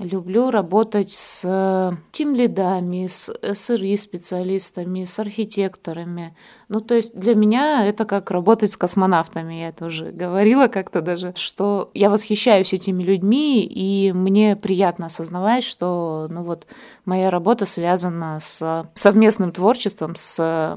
Люблю 0.00 0.50
работать 0.50 1.12
с 1.12 1.96
тим-лидами, 2.10 3.06
с 3.06 3.28
SRE-специалистами, 3.30 5.04
с 5.04 5.20
архитекторами. 5.20 6.36
Ну, 6.68 6.80
то 6.80 6.96
есть 6.96 7.14
для 7.16 7.36
меня 7.36 7.86
это 7.86 8.04
как 8.04 8.32
работать 8.32 8.72
с 8.72 8.76
космонавтами. 8.76 9.54
Я 9.54 9.68
это 9.68 9.86
уже 9.86 10.10
говорила 10.10 10.66
как-то 10.66 11.00
даже, 11.00 11.32
что 11.36 11.92
я 11.94 12.10
восхищаюсь 12.10 12.72
этими 12.72 13.04
людьми, 13.04 13.64
и 13.64 14.12
мне 14.12 14.56
приятно 14.56 15.06
осознавать, 15.06 15.62
что 15.62 16.26
ну 16.28 16.42
вот 16.42 16.66
моя 17.04 17.30
работа 17.30 17.64
связана 17.64 18.40
с 18.42 18.90
совместным 18.94 19.52
творчеством, 19.52 20.16
с 20.16 20.76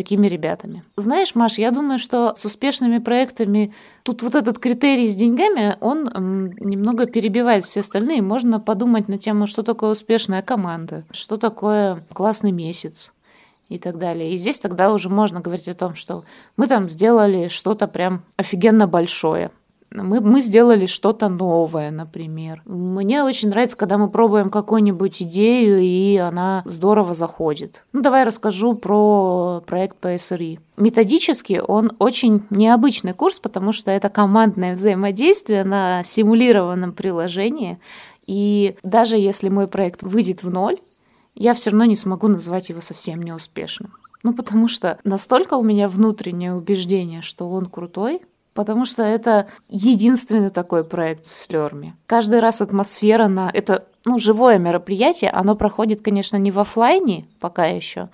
такими 0.00 0.28
ребятами. 0.28 0.82
Знаешь, 0.96 1.34
Маш, 1.34 1.58
я 1.58 1.70
думаю, 1.70 1.98
что 1.98 2.34
с 2.34 2.46
успешными 2.46 2.98
проектами 2.98 3.74
тут 4.02 4.22
вот 4.22 4.34
этот 4.34 4.58
критерий 4.58 5.10
с 5.10 5.14
деньгами, 5.14 5.76
он 5.80 6.54
немного 6.58 7.04
перебивает 7.04 7.66
все 7.66 7.80
остальные. 7.80 8.22
Можно 8.22 8.60
подумать 8.60 9.08
на 9.08 9.18
тему, 9.18 9.46
что 9.46 9.62
такое 9.62 9.90
успешная 9.90 10.40
команда, 10.40 11.04
что 11.10 11.36
такое 11.36 12.02
классный 12.14 12.50
месяц 12.50 13.12
и 13.68 13.78
так 13.78 13.98
далее. 13.98 14.32
И 14.32 14.38
здесь 14.38 14.58
тогда 14.58 14.90
уже 14.90 15.10
можно 15.10 15.40
говорить 15.40 15.68
о 15.68 15.74
том, 15.74 15.94
что 15.94 16.24
мы 16.56 16.66
там 16.66 16.88
сделали 16.88 17.48
что-то 17.48 17.86
прям 17.86 18.22
офигенно 18.38 18.86
большое 18.86 19.50
мы, 19.92 20.20
мы 20.20 20.40
сделали 20.40 20.86
что-то 20.86 21.28
новое, 21.28 21.90
например. 21.90 22.62
Мне 22.64 23.24
очень 23.24 23.48
нравится, 23.48 23.76
когда 23.76 23.98
мы 23.98 24.08
пробуем 24.08 24.50
какую-нибудь 24.50 25.22
идею, 25.22 25.80
и 25.80 26.16
она 26.16 26.62
здорово 26.64 27.14
заходит. 27.14 27.84
Ну, 27.92 28.00
давай 28.00 28.24
расскажу 28.24 28.74
про 28.74 29.62
проект 29.66 29.96
PSRE. 30.00 30.60
Методически 30.76 31.60
он 31.66 31.92
очень 31.98 32.44
необычный 32.50 33.14
курс, 33.14 33.40
потому 33.40 33.72
что 33.72 33.90
это 33.90 34.08
командное 34.08 34.76
взаимодействие 34.76 35.64
на 35.64 36.04
симулированном 36.04 36.92
приложении. 36.92 37.80
И 38.26 38.76
даже 38.84 39.16
если 39.16 39.48
мой 39.48 39.66
проект 39.66 40.02
выйдет 40.02 40.44
в 40.44 40.50
ноль, 40.50 40.78
я 41.34 41.54
все 41.54 41.70
равно 41.70 41.84
не 41.84 41.96
смогу 41.96 42.28
назвать 42.28 42.68
его 42.68 42.80
совсем 42.80 43.22
неуспешным. 43.22 43.94
Ну, 44.22 44.34
потому 44.34 44.68
что 44.68 44.98
настолько 45.02 45.54
у 45.54 45.62
меня 45.62 45.88
внутреннее 45.88 46.54
убеждение, 46.54 47.22
что 47.22 47.50
он 47.50 47.66
крутой, 47.66 48.20
потому 48.60 48.84
что 48.84 49.02
это 49.02 49.46
единственный 49.70 50.50
такой 50.50 50.84
проект 50.84 51.24
в 51.24 51.42
Слерме. 51.42 51.94
Каждый 52.04 52.40
раз 52.40 52.60
атмосфера 52.60 53.26
на... 53.26 53.50
Это 53.54 53.86
ну, 54.04 54.18
живое 54.18 54.58
мероприятие, 54.58 55.30
оно 55.30 55.54
проходит, 55.54 56.02
конечно, 56.02 56.36
не 56.36 56.50
в 56.50 56.58
офлайне 56.58 57.26
пока 57.40 57.64
еще, 57.64 58.10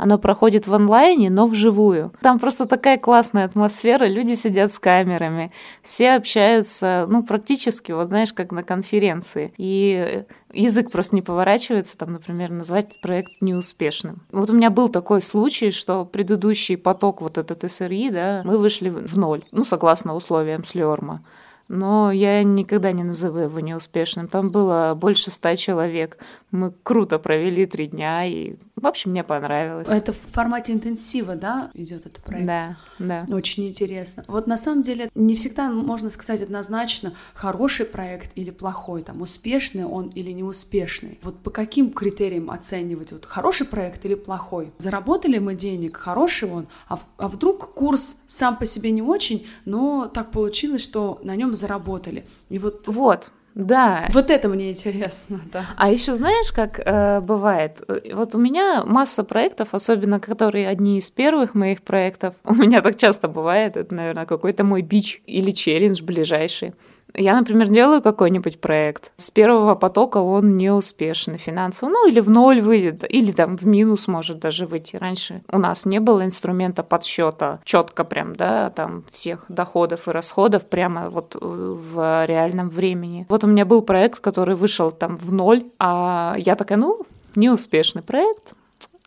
оно 0.00 0.18
проходит 0.18 0.66
в 0.66 0.74
онлайне, 0.74 1.28
но 1.28 1.46
вживую. 1.46 2.12
Там 2.22 2.38
просто 2.38 2.66
такая 2.66 2.96
классная 2.96 3.44
атмосфера, 3.44 4.06
люди 4.06 4.34
сидят 4.34 4.72
с 4.72 4.78
камерами, 4.78 5.52
все 5.82 6.12
общаются, 6.12 7.06
ну, 7.08 7.22
практически, 7.22 7.92
вот 7.92 8.08
знаешь, 8.08 8.32
как 8.32 8.50
на 8.50 8.62
конференции. 8.62 9.52
И 9.58 10.24
язык 10.52 10.90
просто 10.90 11.14
не 11.14 11.22
поворачивается, 11.22 11.98
там, 11.98 12.14
например, 12.14 12.50
назвать 12.50 12.98
проект 13.02 13.42
неуспешным. 13.42 14.22
Вот 14.32 14.48
у 14.48 14.54
меня 14.54 14.70
был 14.70 14.88
такой 14.88 15.20
случай, 15.20 15.70
что 15.70 16.06
предыдущий 16.06 16.78
поток 16.78 17.20
вот 17.20 17.36
этот 17.36 17.70
СРИ, 17.70 18.10
да, 18.10 18.42
мы 18.44 18.56
вышли 18.56 18.88
в 18.88 19.18
ноль, 19.18 19.42
ну, 19.52 19.64
согласно 19.64 20.14
условиям 20.14 20.64
Слеорма 20.64 21.22
но 21.70 22.10
я 22.10 22.42
никогда 22.42 22.90
не 22.90 23.04
называю 23.04 23.44
его 23.44 23.60
неуспешным. 23.60 24.26
Там 24.26 24.50
было 24.50 24.94
больше 24.96 25.30
ста 25.30 25.54
человек. 25.54 26.18
Мы 26.50 26.72
круто 26.82 27.20
провели 27.20 27.64
три 27.64 27.86
дня, 27.86 28.24
и, 28.26 28.56
в 28.74 28.88
общем, 28.88 29.12
мне 29.12 29.22
понравилось. 29.22 29.86
Это 29.88 30.12
в 30.12 30.18
формате 30.18 30.72
интенсива, 30.72 31.36
да, 31.36 31.70
идет 31.74 32.06
этот 32.06 32.24
проект? 32.24 32.44
Да, 32.44 32.76
да. 32.98 33.24
Очень 33.32 33.68
интересно. 33.68 34.24
Вот 34.26 34.48
на 34.48 34.56
самом 34.56 34.82
деле 34.82 35.10
не 35.14 35.36
всегда 35.36 35.70
можно 35.70 36.10
сказать 36.10 36.42
однозначно, 36.42 37.12
хороший 37.34 37.86
проект 37.86 38.32
или 38.34 38.50
плохой, 38.50 39.02
там, 39.04 39.22
успешный 39.22 39.84
он 39.84 40.08
или 40.08 40.32
неуспешный. 40.32 41.20
Вот 41.22 41.38
по 41.38 41.50
каким 41.50 41.92
критериям 41.92 42.50
оценивать, 42.50 43.12
вот 43.12 43.26
хороший 43.26 43.68
проект 43.68 44.04
или 44.04 44.16
плохой? 44.16 44.72
Заработали 44.78 45.38
мы 45.38 45.54
денег, 45.54 45.98
хороший 45.98 46.50
он, 46.50 46.66
а, 46.88 46.98
а 47.16 47.28
вдруг 47.28 47.74
курс 47.74 48.16
сам 48.26 48.56
по 48.56 48.64
себе 48.64 48.90
не 48.90 49.02
очень, 49.02 49.46
но 49.64 50.10
так 50.12 50.32
получилось, 50.32 50.82
что 50.82 51.20
на 51.22 51.36
нем 51.36 51.54
заработали. 51.60 52.24
И 52.48 52.58
вот... 52.58 52.88
Вот, 52.88 53.30
да. 53.54 54.08
Вот 54.12 54.30
это 54.30 54.48
мне 54.48 54.70
интересно, 54.70 55.40
да. 55.52 55.66
А 55.76 55.90
еще 55.90 56.14
знаешь, 56.14 56.52
как 56.52 56.80
э, 56.84 57.20
бывает? 57.20 57.78
Вот 58.12 58.34
у 58.34 58.38
меня 58.38 58.84
масса 58.84 59.24
проектов, 59.24 59.68
особенно 59.72 60.20
которые 60.20 60.68
одни 60.68 60.98
из 60.98 61.10
первых 61.10 61.54
моих 61.54 61.82
проектов. 61.82 62.34
У 62.44 62.54
меня 62.54 62.80
так 62.82 62.96
часто 62.96 63.28
бывает, 63.28 63.76
это, 63.76 63.94
наверное, 63.94 64.26
какой-то 64.26 64.64
мой 64.64 64.82
бич 64.82 65.22
или 65.26 65.50
челлендж 65.50 66.02
ближайший. 66.02 66.74
Я, 67.14 67.36
например, 67.36 67.68
делаю 67.68 68.02
какой-нибудь 68.02 68.60
проект. 68.60 69.12
С 69.16 69.30
первого 69.30 69.74
потока 69.74 70.18
он 70.18 70.56
не 70.56 70.70
успешный 70.70 71.38
финансово. 71.38 71.90
Ну, 71.90 72.08
или 72.08 72.20
в 72.20 72.30
ноль 72.30 72.60
выйдет, 72.60 73.04
или 73.08 73.32
там 73.32 73.56
в 73.56 73.66
минус 73.66 74.08
может 74.08 74.38
даже 74.38 74.66
выйти. 74.66 74.96
Раньше 74.96 75.42
у 75.50 75.58
нас 75.58 75.84
не 75.84 76.00
было 76.00 76.24
инструмента 76.24 76.82
подсчета 76.82 77.60
четко 77.64 78.04
прям, 78.04 78.34
да, 78.36 78.70
там 78.70 79.04
всех 79.10 79.44
доходов 79.48 80.08
и 80.08 80.10
расходов 80.10 80.66
прямо 80.66 81.10
вот 81.10 81.36
в 81.40 82.26
реальном 82.26 82.68
времени. 82.68 83.26
Вот 83.28 83.44
у 83.44 83.46
меня 83.46 83.64
был 83.64 83.82
проект, 83.82 84.20
который 84.20 84.54
вышел 84.54 84.90
там 84.90 85.16
в 85.16 85.32
ноль, 85.32 85.64
а 85.78 86.34
я 86.38 86.56
такая, 86.56 86.78
ну, 86.78 87.00
неуспешный 87.34 88.02
проект, 88.02 88.54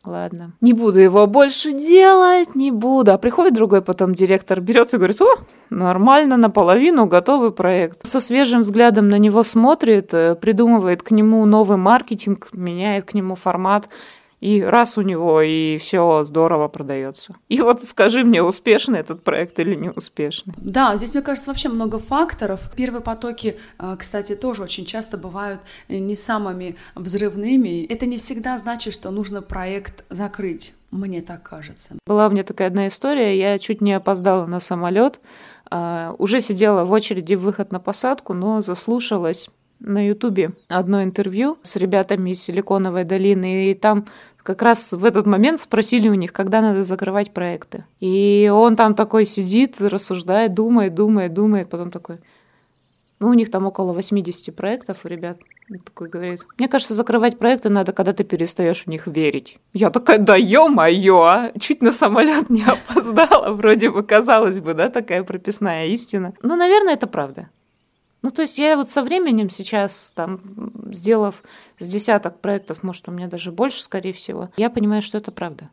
Ладно. 0.05 0.51
Не 0.59 0.73
буду 0.73 0.99
его 0.99 1.25
больше 1.27 1.71
делать, 1.71 2.55
не 2.55 2.71
буду. 2.71 3.13
А 3.13 3.17
приходит 3.17 3.53
другой 3.53 3.81
потом 3.81 4.13
директор, 4.13 4.59
берет 4.59 4.93
и 4.93 4.97
говорит, 4.97 5.21
о, 5.21 5.37
нормально, 5.69 6.35
наполовину 6.35 7.05
готовый 7.05 7.51
проект. 7.51 8.05
Со 8.05 8.19
свежим 8.19 8.63
взглядом 8.63 9.07
на 9.07 9.17
него 9.17 9.43
смотрит, 9.43 10.13
э, 10.13 10.35
придумывает 10.35 11.03
к 11.03 11.11
нему 11.11 11.45
новый 11.45 11.77
маркетинг, 11.77 12.49
меняет 12.51 13.05
к 13.05 13.13
нему 13.13 13.35
формат 13.35 13.87
и 14.43 14.61
раз 14.61 14.97
у 14.97 15.01
него, 15.01 15.41
и 15.41 15.77
все 15.77 16.25
здорово 16.25 16.67
продается. 16.67 17.33
И 17.47 17.61
вот 17.61 17.81
скажи 17.85 18.25
мне, 18.25 18.43
успешный 18.43 18.99
этот 18.99 19.23
проект 19.23 19.57
или 19.57 19.73
не 19.73 19.89
успешный? 19.89 20.53
Да, 20.57 20.97
здесь, 20.97 21.13
мне 21.13 21.23
кажется, 21.23 21.49
вообще 21.49 21.69
много 21.69 21.97
факторов. 21.97 22.69
Первые 22.75 23.01
потоки, 23.01 23.57
э, 23.79 23.95
кстати, 23.97 24.35
тоже 24.35 24.63
очень 24.63 24.83
часто 24.85 25.17
бывают 25.17 25.61
э, 25.87 25.97
не 25.97 26.15
самыми 26.15 26.75
взрывными. 26.93 27.85
Это 27.85 28.05
не 28.05 28.17
всегда 28.17 28.57
значит, 28.57 28.93
что 28.93 29.11
нужно 29.11 29.41
проект 29.41 30.03
закрыть. 30.09 30.75
Мне 30.91 31.21
так 31.21 31.43
кажется. 31.43 31.95
Была 32.05 32.27
у 32.27 32.29
меня 32.29 32.43
такая 32.43 32.67
одна 32.67 32.89
история, 32.89 33.39
я 33.39 33.57
чуть 33.59 33.79
не 33.79 33.93
опоздала 33.93 34.45
на 34.45 34.59
самолет, 34.59 35.21
а, 35.71 36.15
уже 36.17 36.41
сидела 36.41 36.83
в 36.83 36.91
очереди 36.91 37.35
в 37.35 37.43
выход 37.43 37.71
на 37.71 37.79
посадку, 37.79 38.33
но 38.33 38.61
заслушалась 38.61 39.49
на 39.83 40.07
Ютубе 40.07 40.51
одно 40.69 41.03
интервью 41.03 41.57
с 41.61 41.75
ребятами 41.75 42.31
из 42.31 42.41
Силиконовой 42.41 43.03
долины, 43.03 43.71
и 43.71 43.73
там 43.73 44.05
как 44.43 44.61
раз 44.61 44.91
в 44.91 45.05
этот 45.05 45.25
момент 45.25 45.59
спросили 45.59 46.09
у 46.09 46.13
них, 46.13 46.33
когда 46.33 46.61
надо 46.61 46.83
закрывать 46.83 47.31
проекты. 47.31 47.85
И 47.99 48.51
он 48.53 48.75
там 48.75 48.93
такой 48.93 49.25
сидит, 49.25 49.81
рассуждает, 49.81 50.53
думает, 50.53 50.93
думает, 50.93 51.33
думает, 51.33 51.69
потом 51.69 51.91
такой, 51.91 52.19
ну, 53.19 53.29
у 53.29 53.33
них 53.33 53.49
там 53.49 53.65
около 53.65 53.93
80 53.93 54.53
проектов 54.53 55.05
у 55.05 55.07
ребят. 55.07 55.37
Он 55.71 55.79
такой 55.79 56.09
говорит, 56.09 56.45
мне 56.57 56.67
кажется, 56.67 56.93
закрывать 56.93 57.39
проекты 57.39 57.69
надо, 57.69 57.93
когда 57.93 58.11
ты 58.11 58.25
перестаешь 58.25 58.83
в 58.83 58.87
них 58.87 59.07
верить. 59.07 59.59
Я 59.71 59.89
такая, 59.91 60.17
да 60.17 60.35
ё-моё, 60.35 61.21
а? 61.21 61.51
чуть 61.57 61.81
на 61.81 61.93
самолет 61.93 62.49
не 62.49 62.63
опоздала, 62.67 63.53
вроде 63.53 63.89
бы, 63.89 64.03
казалось 64.03 64.59
бы, 64.59 64.73
да, 64.73 64.89
такая 64.89 65.23
прописная 65.23 65.87
истина. 65.87 66.33
Ну, 66.41 66.57
наверное, 66.57 66.95
это 66.95 67.07
правда. 67.07 67.49
Ну, 68.23 68.31
то 68.31 68.41
есть 68.41 68.57
я 68.57 68.77
вот 68.77 68.89
со 68.89 69.03
временем 69.03 69.49
сейчас, 69.49 70.11
там, 70.15 70.41
сделав 70.91 71.43
с 71.77 71.87
десяток 71.87 72.39
проектов, 72.39 72.81
может, 72.81 73.07
у 73.09 73.11
меня 73.11 73.27
даже 73.27 73.51
больше, 73.51 73.83
скорее 73.83 74.13
всего, 74.13 74.49
я 74.57 74.69
понимаю, 74.69 75.01
что 75.01 75.17
это 75.17 75.31
правда. 75.31 75.69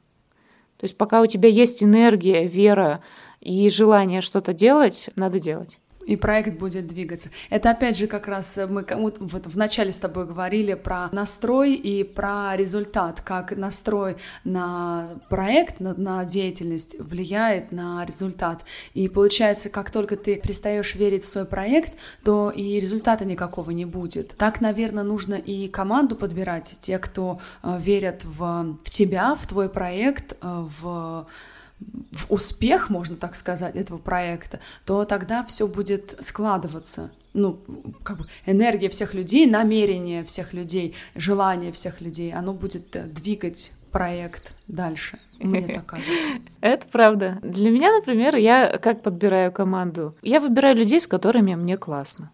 То 0.77 0.85
есть 0.85 0.97
пока 0.97 1.23
у 1.23 1.27
тебя 1.27 1.49
есть 1.49 1.83
энергия, 1.83 2.47
вера 2.47 3.03
и 3.41 3.71
желание 3.71 4.21
что-то 4.21 4.53
делать, 4.53 5.11
надо 5.15 5.39
делать 5.39 5.79
и 6.11 6.17
проект 6.17 6.59
будет 6.59 6.89
двигаться. 6.89 7.31
Это 7.51 7.71
опять 7.71 7.97
же 7.97 8.09
как 8.09 8.27
раз 8.27 8.59
мы 8.69 8.85
вот 9.21 9.47
в 9.47 9.57
начале 9.57 9.93
с 9.93 9.99
тобой 9.99 10.27
говорили 10.27 10.75
про 10.75 11.09
настрой 11.13 11.75
и 11.75 12.03
про 12.03 12.57
результат, 12.57 13.21
как 13.21 13.57
настрой 13.57 14.17
на 14.43 15.21
проект, 15.29 15.79
на, 15.79 15.95
на 15.95 16.25
деятельность 16.25 16.97
влияет 16.99 17.71
на 17.71 18.05
результат. 18.05 18.65
И 18.93 19.09
получается, 19.09 19.69
как 19.69 19.93
только 19.93 20.17
ты 20.17 20.35
перестаешь 20.35 20.97
верить 20.97 21.23
в 21.23 21.29
свой 21.29 21.45
проект, 21.45 21.97
то 22.25 22.51
и 22.51 22.81
результата 22.81 23.25
никакого 23.25 23.71
не 23.71 23.85
будет. 23.85 24.35
Так, 24.37 24.61
наверное, 24.61 25.05
нужно 25.05 25.35
и 25.35 25.69
команду 25.69 26.17
подбирать, 26.17 26.77
те, 26.81 26.99
кто 26.99 27.39
э, 27.63 27.79
верят 27.81 28.25
в, 28.25 28.77
в 28.83 28.91
тебя, 28.91 29.37
в 29.37 29.47
твой 29.47 29.69
проект, 29.69 30.33
э, 30.33 30.67
в 30.81 31.29
в 32.13 32.33
успех, 32.33 32.91
можно 32.91 33.17
так 33.17 33.37
сказать, 33.37 33.77
этого 33.77 33.99
проекта, 33.99 34.61
то 34.85 35.05
тогда 35.05 35.45
все 35.45 35.67
будет 35.67 36.17
складываться. 36.21 37.11
Ну, 37.33 37.61
как 38.03 38.19
бы 38.19 38.27
энергия 38.47 38.89
всех 38.89 39.15
людей, 39.15 39.47
намерение 39.47 40.25
всех 40.25 40.53
людей, 40.53 40.95
желание 41.15 41.71
всех 41.71 42.01
людей, 42.01 42.33
оно 42.33 42.53
будет 42.53 42.95
э, 42.97 43.05
двигать 43.05 43.73
проект 43.93 44.55
дальше. 44.67 45.19
Мне 45.39 45.73
так 45.73 45.87
кажется. 45.87 46.31
Это 46.61 46.87
правда. 46.87 47.39
Для 47.43 47.71
меня, 47.71 47.93
например, 47.93 48.37
я 48.37 48.79
как 48.79 49.03
подбираю 49.03 49.53
команду? 49.53 50.17
Я 50.23 50.41
выбираю 50.41 50.77
людей, 50.77 51.01
с 51.01 51.07
которыми 51.07 51.55
мне 51.55 51.77
классно. 51.77 52.31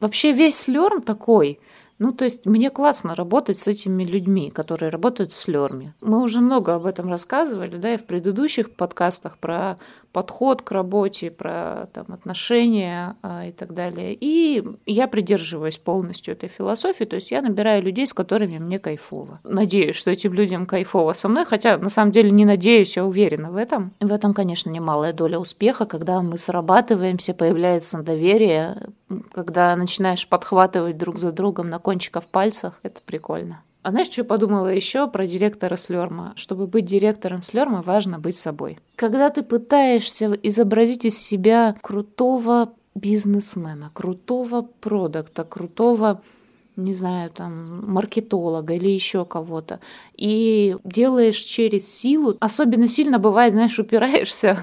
Вообще 0.00 0.32
весь 0.32 0.58
слерм 0.58 1.02
такой— 1.02 1.60
ну, 1.98 2.12
то 2.12 2.24
есть 2.24 2.44
мне 2.44 2.70
классно 2.70 3.14
работать 3.14 3.58
с 3.58 3.66
этими 3.66 4.04
людьми, 4.04 4.50
которые 4.50 4.90
работают 4.90 5.32
в 5.32 5.42
Слерме. 5.42 5.94
Мы 6.00 6.22
уже 6.22 6.40
много 6.40 6.74
об 6.74 6.84
этом 6.84 7.08
рассказывали, 7.08 7.76
да, 7.76 7.94
и 7.94 7.96
в 7.96 8.04
предыдущих 8.04 8.74
подкастах 8.74 9.38
про 9.38 9.78
подход 10.16 10.62
к 10.62 10.70
работе, 10.70 11.30
про 11.30 11.90
там, 11.92 12.06
отношения 12.08 13.16
а, 13.20 13.44
и 13.44 13.52
так 13.52 13.74
далее. 13.74 14.16
И 14.18 14.64
я 14.86 15.08
придерживаюсь 15.08 15.76
полностью 15.76 16.32
этой 16.32 16.48
философии, 16.48 17.04
то 17.04 17.16
есть 17.16 17.30
я 17.30 17.42
набираю 17.42 17.82
людей, 17.82 18.06
с 18.06 18.14
которыми 18.14 18.56
мне 18.56 18.78
кайфово. 18.78 19.40
Надеюсь, 19.44 19.94
что 19.94 20.10
этим 20.10 20.32
людям 20.32 20.64
кайфово 20.64 21.12
со 21.12 21.28
мной, 21.28 21.44
хотя 21.44 21.76
на 21.76 21.90
самом 21.90 22.12
деле 22.12 22.30
не 22.30 22.46
надеюсь, 22.46 22.96
я 22.96 23.04
уверена 23.04 23.50
в 23.50 23.56
этом. 23.56 23.92
В 24.00 24.10
этом, 24.10 24.32
конечно, 24.32 24.70
немалая 24.70 25.12
доля 25.12 25.38
успеха, 25.38 25.84
когда 25.84 26.22
мы 26.22 26.38
срабатываемся, 26.38 27.34
появляется 27.34 28.02
доверие, 28.02 28.88
когда 29.32 29.76
начинаешь 29.76 30.26
подхватывать 30.26 30.96
друг 30.96 31.18
за 31.18 31.30
другом 31.30 31.68
на 31.68 31.78
кончиках 31.78 32.24
пальцах, 32.24 32.80
это 32.82 33.02
прикольно. 33.04 33.60
А 33.86 33.92
знаешь, 33.92 34.08
что 34.08 34.22
я 34.22 34.24
подумала 34.24 34.66
еще 34.66 35.06
про 35.06 35.28
директора 35.28 35.76
Слерма? 35.76 36.32
Чтобы 36.34 36.66
быть 36.66 36.86
директором 36.86 37.44
Слерма, 37.44 37.82
важно 37.82 38.18
быть 38.18 38.36
собой. 38.36 38.80
Когда 38.96 39.30
ты 39.30 39.44
пытаешься 39.44 40.36
изобразить 40.42 41.04
из 41.04 41.16
себя 41.16 41.76
крутого 41.82 42.72
бизнесмена, 42.96 43.92
крутого 43.94 44.62
продукта, 44.62 45.44
крутого 45.44 46.20
не 46.74 46.94
знаю, 46.94 47.30
там, 47.30 47.90
маркетолога 47.90 48.74
или 48.74 48.88
еще 48.88 49.24
кого-то, 49.24 49.80
и 50.16 50.76
делаешь 50.84 51.38
через 51.38 51.88
силу, 51.88 52.36
особенно 52.40 52.86
сильно 52.86 53.18
бывает, 53.18 53.54
знаешь, 53.54 53.78
упираешься 53.78 54.58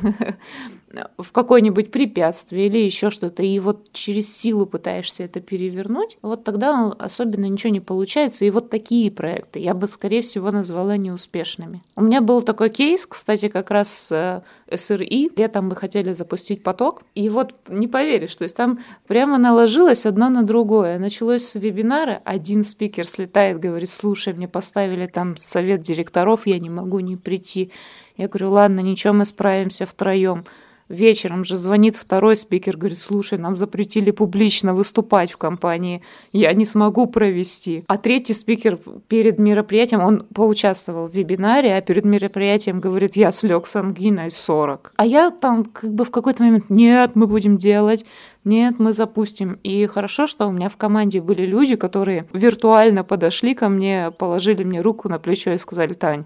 в 1.17 1.31
какое-нибудь 1.31 1.91
препятствие 1.91 2.67
или 2.67 2.77
еще 2.77 3.09
что-то, 3.09 3.43
и 3.43 3.59
вот 3.59 3.91
через 3.93 4.35
силу 4.35 4.65
пытаешься 4.65 5.23
это 5.23 5.39
перевернуть, 5.39 6.17
вот 6.21 6.43
тогда 6.43 6.93
особенно 6.99 7.45
ничего 7.45 7.71
не 7.71 7.79
получается. 7.79 8.45
И 8.45 8.51
вот 8.51 8.69
такие 8.69 9.11
проекты 9.11 9.59
я 9.59 9.73
бы, 9.73 9.87
скорее 9.87 10.21
всего, 10.21 10.51
назвала 10.51 10.97
неуспешными. 10.97 11.81
У 11.95 12.01
меня 12.03 12.21
был 12.21 12.41
такой 12.41 12.69
кейс, 12.69 13.05
кстати, 13.05 13.47
как 13.47 13.71
раз 13.71 13.91
с 13.91 14.43
э, 14.67 14.77
СРИ. 14.77 15.31
Летом 15.35 15.69
мы 15.69 15.75
хотели 15.75 16.13
запустить 16.13 16.63
поток, 16.63 17.03
и 17.15 17.29
вот 17.29 17.53
не 17.69 17.87
поверишь, 17.87 18.35
то 18.35 18.43
есть 18.43 18.55
там 18.55 18.79
прямо 19.07 19.37
наложилось 19.37 20.05
одно 20.05 20.29
на 20.29 20.43
другое. 20.43 20.99
Началось 20.99 21.43
с 21.43 21.55
вебинара, 21.55 22.21
один 22.23 22.63
спикер 22.63 23.07
слетает, 23.07 23.59
говорит, 23.59 23.89
слушай, 23.89 24.33
мне 24.33 24.47
поставили 24.47 25.07
там 25.07 25.37
совет 25.37 25.81
директоров, 25.81 26.45
я 26.45 26.59
не 26.59 26.69
могу 26.69 26.99
не 26.99 27.17
прийти. 27.17 27.71
Я 28.17 28.27
говорю, 28.27 28.51
ладно, 28.51 28.79
ничего, 28.79 29.13
мы 29.13 29.25
справимся 29.25 29.85
втроем. 29.85 30.45
Вечером 30.89 31.45
же 31.45 31.55
звонит 31.55 31.95
второй 31.95 32.35
спикер, 32.35 32.77
говорит, 32.77 32.99
слушай, 32.99 33.39
нам 33.39 33.55
запретили 33.55 34.11
публично 34.11 34.75
выступать 34.75 35.31
в 35.31 35.37
компании, 35.37 36.03
я 36.33 36.53
не 36.53 36.65
смогу 36.65 37.07
провести. 37.07 37.83
А 37.87 37.97
третий 37.97 38.33
спикер 38.33 38.77
перед 39.07 39.39
мероприятием, 39.39 40.03
он 40.03 40.25
поучаствовал 40.33 41.07
в 41.07 41.15
вебинаре, 41.15 41.75
а 41.75 41.81
перед 41.81 42.05
мероприятием 42.05 42.79
говорит, 42.79 43.15
я 43.15 43.31
слег 43.31 43.65
с 43.65 43.75
ангиной 43.77 44.29
40. 44.29 44.93
А 44.95 45.05
я 45.05 45.31
там 45.31 45.65
как 45.65 45.91
бы 45.91 46.03
в 46.03 46.11
какой-то 46.11 46.43
момент, 46.43 46.69
нет, 46.69 47.11
мы 47.15 47.27
будем 47.27 47.57
делать, 47.57 48.05
нет, 48.43 48.77
мы 48.77 48.93
запустим. 48.93 49.59
И 49.63 49.85
хорошо, 49.85 50.27
что 50.27 50.47
у 50.47 50.51
меня 50.51 50.67
в 50.67 50.75
команде 50.75 51.21
были 51.21 51.45
люди, 51.45 51.75
которые 51.75 52.27
виртуально 52.33 53.03
подошли 53.05 53.55
ко 53.55 53.69
мне, 53.69 54.11
положили 54.11 54.63
мне 54.63 54.81
руку 54.81 55.07
на 55.07 55.17
плечо 55.17 55.51
и 55.51 55.57
сказали, 55.57 55.93
Тань, 55.93 56.25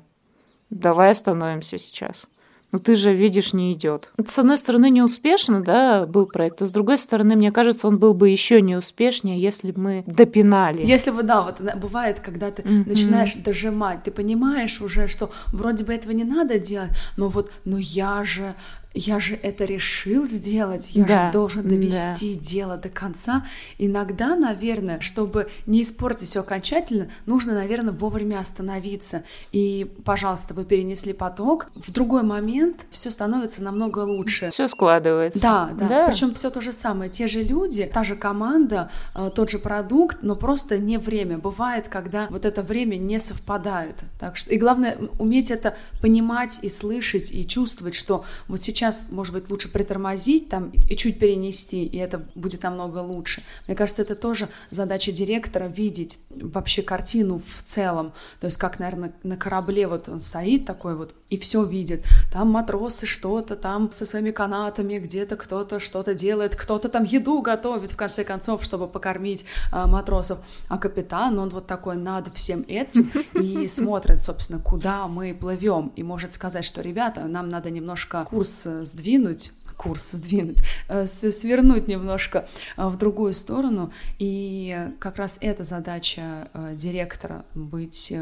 давай 0.70 1.12
остановимся 1.12 1.78
сейчас 1.78 2.28
ну 2.72 2.80
ты 2.80 2.96
же 2.96 3.14
видишь, 3.14 3.54
не 3.54 3.74
идет. 3.74 4.12
С 4.28 4.40
одной 4.40 4.58
стороны, 4.58 4.90
неуспешно, 4.90 5.62
да, 5.62 6.06
был 6.06 6.26
проект, 6.26 6.62
а 6.62 6.66
с 6.66 6.72
другой 6.72 6.98
стороны, 6.98 7.36
мне 7.36 7.52
кажется, 7.52 7.88
он 7.88 7.98
был 7.98 8.14
бы 8.14 8.30
еще 8.30 8.62
неуспешнее, 8.62 9.40
если 9.40 9.72
бы 9.72 9.82
мы 9.82 10.04
допинали. 10.06 10.86
Если 10.86 11.12
бы, 11.12 11.24
да, 11.24 11.42
вот 11.44 11.62
бывает, 11.78 12.20
когда 12.20 12.52
ты 12.52 12.64
mm-hmm. 12.64 12.88
начинаешь 12.88 13.36
дожимать, 13.36 14.04
ты 14.04 14.12
понимаешь 14.12 14.82
уже, 14.82 15.08
что 15.08 15.32
вроде 15.48 15.86
бы 15.86 15.94
этого 15.94 16.12
не 16.12 16.26
надо 16.26 16.60
делать, 16.60 16.92
но 17.16 17.30
вот, 17.30 17.52
ну 17.64 17.78
я 17.78 18.24
же 18.24 18.54
я 18.98 19.20
же 19.20 19.36
это 19.42 19.66
решил 19.66 20.28
сделать, 20.28 20.92
я 20.94 21.06
да, 21.06 21.28
же 21.28 21.34
должен 21.34 21.68
довести 21.68 22.36
да. 22.36 22.42
дело 22.42 22.78
до 22.78 22.90
конца. 22.90 23.46
Иногда, 23.78 24.36
наверное, 24.36 25.00
чтобы 25.00 25.50
не 25.66 25.84
испортить 25.84 26.30
все 26.30 26.40
окончательно, 26.40 27.10
нужно, 27.26 27.54
наверное, 27.54 27.94
вовремя 27.94 28.40
остановиться. 28.40 29.24
И, 29.52 29.92
пожалуйста, 30.04 30.54
вы 30.54 30.66
перенесли 30.66 31.14
поток. 31.14 31.68
В 31.76 31.92
другой 31.92 32.24
момент 32.24 32.86
все 32.90 33.12
становится 33.12 33.62
намного 33.62 34.00
лучше. 34.00 34.50
Все 34.52 34.68
складывается. 34.68 35.40
Да, 35.40 35.70
да. 35.74 35.88
да. 35.88 36.08
Причем 36.08 36.34
все 36.34 36.50
то 36.50 36.62
же 36.62 36.74
самое. 36.74 37.10
Те 37.10 37.28
же 37.28 37.44
люди, 37.44 37.90
та 37.94 38.04
же 38.04 38.16
команда, 38.16 38.90
э, 39.16 39.30
тот 39.34 39.50
же 39.50 39.60
продукт, 39.60 40.20
но 40.22 40.36
просто 40.36 40.78
не 40.78 40.98
время. 40.98 41.38
Бывает, 41.38 41.88
когда 41.88 42.28
вот 42.30 42.46
это 42.46 42.62
время 42.62 42.96
не 42.96 43.20
совпадает. 43.20 43.96
Так 44.20 44.38
что 44.38 44.52
и 44.52 44.58
главное 44.58 44.98
уметь 45.20 45.52
это 45.52 45.76
понимать 46.02 46.60
и 46.62 46.70
слышать 46.70 47.32
и 47.32 47.46
чувствовать, 47.46 47.96
что 47.96 48.26
вот 48.48 48.62
сейчас 48.62 48.87
сейчас, 48.88 49.08
может 49.10 49.34
быть, 49.34 49.50
лучше 49.50 49.70
притормозить 49.70 50.50
там 50.50 50.72
и 50.90 50.96
чуть 50.96 51.20
перенести, 51.20 51.86
и 51.86 51.98
это 51.98 52.24
будет 52.36 52.64
намного 52.64 53.00
лучше. 53.00 53.42
Мне 53.68 53.76
кажется, 53.76 54.02
это 54.02 54.16
тоже 54.16 54.48
задача 54.72 55.12
директора 55.12 55.66
видеть 55.66 56.20
вообще 56.30 56.82
картину 56.82 57.42
в 57.46 57.64
целом. 57.64 58.14
То 58.40 58.48
есть 58.48 58.58
как, 58.58 58.80
наверное, 58.80 59.14
на 59.24 59.38
корабле 59.38 59.88
вот 59.88 60.10
он 60.10 60.20
стоит 60.20 60.66
такой 60.66 60.96
вот 60.96 61.14
и 61.30 61.38
все 61.38 61.64
видит. 61.64 62.06
Там 62.32 62.50
матросы 62.50 63.06
что-то 63.06 63.56
там 63.56 63.92
со 63.92 64.06
своими 64.06 64.32
канатами, 64.32 65.00
где-то 65.00 65.36
кто-то 65.36 65.80
что-то 65.80 66.14
делает, 66.14 66.56
кто-то 66.56 66.90
там 66.90 67.04
еду 67.04 67.42
готовит, 67.42 67.92
в 67.92 67.98
конце 67.98 68.24
концов, 68.24 68.64
чтобы 68.64 68.88
покормить 68.88 69.46
э, 69.72 69.86
матросов. 69.86 70.40
А 70.70 70.78
капитан, 70.78 71.38
он 71.40 71.50
вот 71.50 71.68
такой 71.68 71.98
над 71.98 72.34
всем 72.34 72.64
этим 72.68 73.12
и 73.34 73.68
смотрит, 73.68 74.22
собственно, 74.24 74.60
куда 74.60 75.08
мы 75.08 75.34
плывем, 75.34 75.92
и 75.96 76.04
может 76.04 76.34
сказать, 76.34 76.64
что, 76.64 76.82
ребята, 76.82 77.26
нам 77.26 77.50
надо 77.50 77.70
немножко 77.70 78.26
курс 78.26 78.67
сдвинуть, 78.84 79.54
курс 79.78 80.12
сдвинуть, 80.12 80.58
э, 80.90 81.06
свернуть 81.06 81.88
немножко 81.88 82.48
э, 82.76 82.88
в 82.88 82.98
другую 82.98 83.34
сторону. 83.34 83.92
И 84.20 84.90
как 85.00 85.18
раз 85.18 85.38
эта 85.40 85.64
задача 85.64 86.50
э, 86.54 86.74
директора 86.76 87.46
быть 87.54 88.14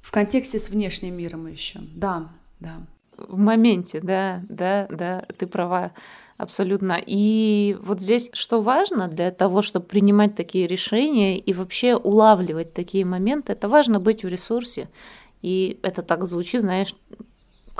в 0.00 0.10
контексте 0.10 0.58
с 0.58 0.68
внешним 0.68 1.16
миром 1.16 1.46
еще. 1.46 1.80
Да, 1.94 2.28
да. 2.60 2.76
В 3.16 3.36
моменте, 3.36 4.00
да, 4.00 4.42
да, 4.48 4.86
да, 4.90 5.26
ты 5.36 5.46
права. 5.46 5.92
Абсолютно. 6.38 6.98
И 7.04 7.76
вот 7.82 8.00
здесь 8.00 8.30
что 8.32 8.62
важно 8.62 9.08
для 9.08 9.30
того, 9.30 9.60
чтобы 9.60 9.84
принимать 9.84 10.36
такие 10.36 10.66
решения 10.66 11.38
и 11.38 11.52
вообще 11.52 11.96
улавливать 11.96 12.72
такие 12.72 13.04
моменты, 13.04 13.52
это 13.52 13.68
важно 13.68 14.00
быть 14.00 14.24
в 14.24 14.28
ресурсе. 14.28 14.88
И 15.42 15.78
это 15.82 16.00
так 16.00 16.26
звучит, 16.26 16.62
знаешь, 16.62 16.94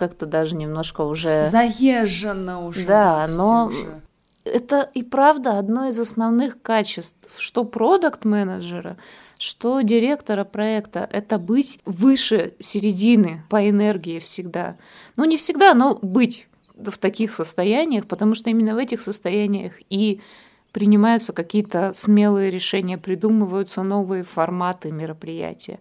как-то 0.00 0.24
даже 0.24 0.56
немножко 0.56 1.02
уже... 1.02 1.44
Заезжено 1.44 2.66
уже. 2.66 2.86
Да, 2.86 3.28
но 3.28 3.66
уже. 3.66 4.00
это 4.44 4.88
и 4.94 5.02
правда 5.02 5.58
одно 5.58 5.88
из 5.88 6.00
основных 6.00 6.62
качеств, 6.62 7.30
что 7.36 7.64
продукт-менеджера, 7.64 8.96
что 9.36 9.82
директора 9.82 10.44
проекта– 10.44 11.06
это 11.12 11.38
быть 11.38 11.80
выше 11.84 12.54
середины 12.60 13.44
по 13.50 13.68
энергии 13.68 14.20
всегда. 14.20 14.78
Ну, 15.16 15.26
не 15.26 15.36
всегда, 15.36 15.74
но 15.74 15.98
быть 16.00 16.48
в 16.74 16.96
таких 16.96 17.34
состояниях, 17.34 18.06
потому 18.08 18.34
что 18.34 18.48
именно 18.48 18.74
в 18.74 18.78
этих 18.78 19.02
состояниях 19.02 19.74
и 19.90 20.22
принимаются 20.72 21.34
какие-то 21.34 21.92
смелые 21.94 22.50
решения, 22.50 22.96
придумываются 22.96 23.82
новые 23.82 24.22
форматы 24.22 24.90
мероприятия. 24.92 25.78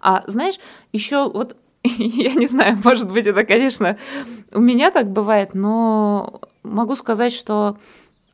А 0.00 0.22
знаешь, 0.28 0.60
еще 0.92 1.28
вот 1.28 1.56
я 1.98 2.34
не 2.34 2.46
знаю, 2.46 2.78
может 2.82 3.10
быть, 3.10 3.26
это, 3.26 3.44
конечно, 3.44 3.98
у 4.52 4.60
меня 4.60 4.90
так 4.90 5.10
бывает, 5.10 5.54
но 5.54 6.40
могу 6.62 6.94
сказать, 6.94 7.32
что 7.32 7.76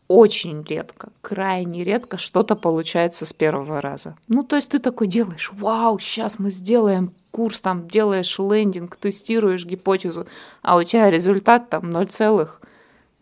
очень 0.09 0.62
редко, 0.65 1.09
крайне 1.23 1.85
редко 1.85 2.19
что-то 2.19 2.55
получается 2.55 3.25
с 3.25 3.33
первого 3.33 3.81
раза. 3.81 4.17
Ну, 4.29 4.43
то 4.43 4.57
есть 4.57 4.71
ты 4.71 4.79
такой 4.79 5.07
делаешь, 5.07 5.51
вау, 5.55 5.99
сейчас 5.99 6.38
мы 6.38 6.51
сделаем 6.51 7.15
курс, 7.31 7.62
там 7.62 7.88
делаешь 7.88 8.38
лендинг, 8.38 8.97
тестируешь 8.97 9.65
гипотезу, 9.65 10.27
а 10.61 10.77
у 10.77 10.83
тебя 10.83 11.11
результат 11.11 11.71
там 11.71 11.91
0, 11.91 12.09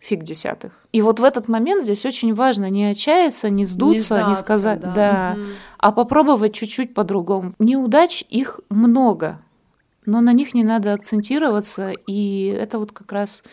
фиг 0.01 0.23
десятых. 0.23 0.73
И 0.93 1.03
вот 1.03 1.21
в 1.21 1.25
этот 1.25 1.47
момент 1.47 1.85
здесь 1.85 2.05
очень 2.05 2.35
важно 2.35 2.69
не 2.71 2.87
отчаяться, 2.87 3.51
не 3.51 3.67
сдуться, 3.67 3.95
не, 3.95 4.01
сдаться, 4.01 4.29
не 4.29 4.35
сказать, 4.35 4.81
да, 4.81 4.95
да 4.95 5.33
угу. 5.37 5.49
а 5.79 5.93
попробовать 5.93 6.55
чуть-чуть 6.55 6.95
по-другому. 6.95 7.55
Неудач 7.59 8.25
их 8.29 8.61
много, 8.69 9.41
но 10.11 10.21
на 10.21 10.33
них 10.33 10.55
не 10.55 10.65
надо 10.65 10.93
акцентироваться, 10.93 11.93
и 12.07 12.47
это 12.47 12.79
вот 12.81 12.93
как 12.93 13.13
раз 13.13 13.45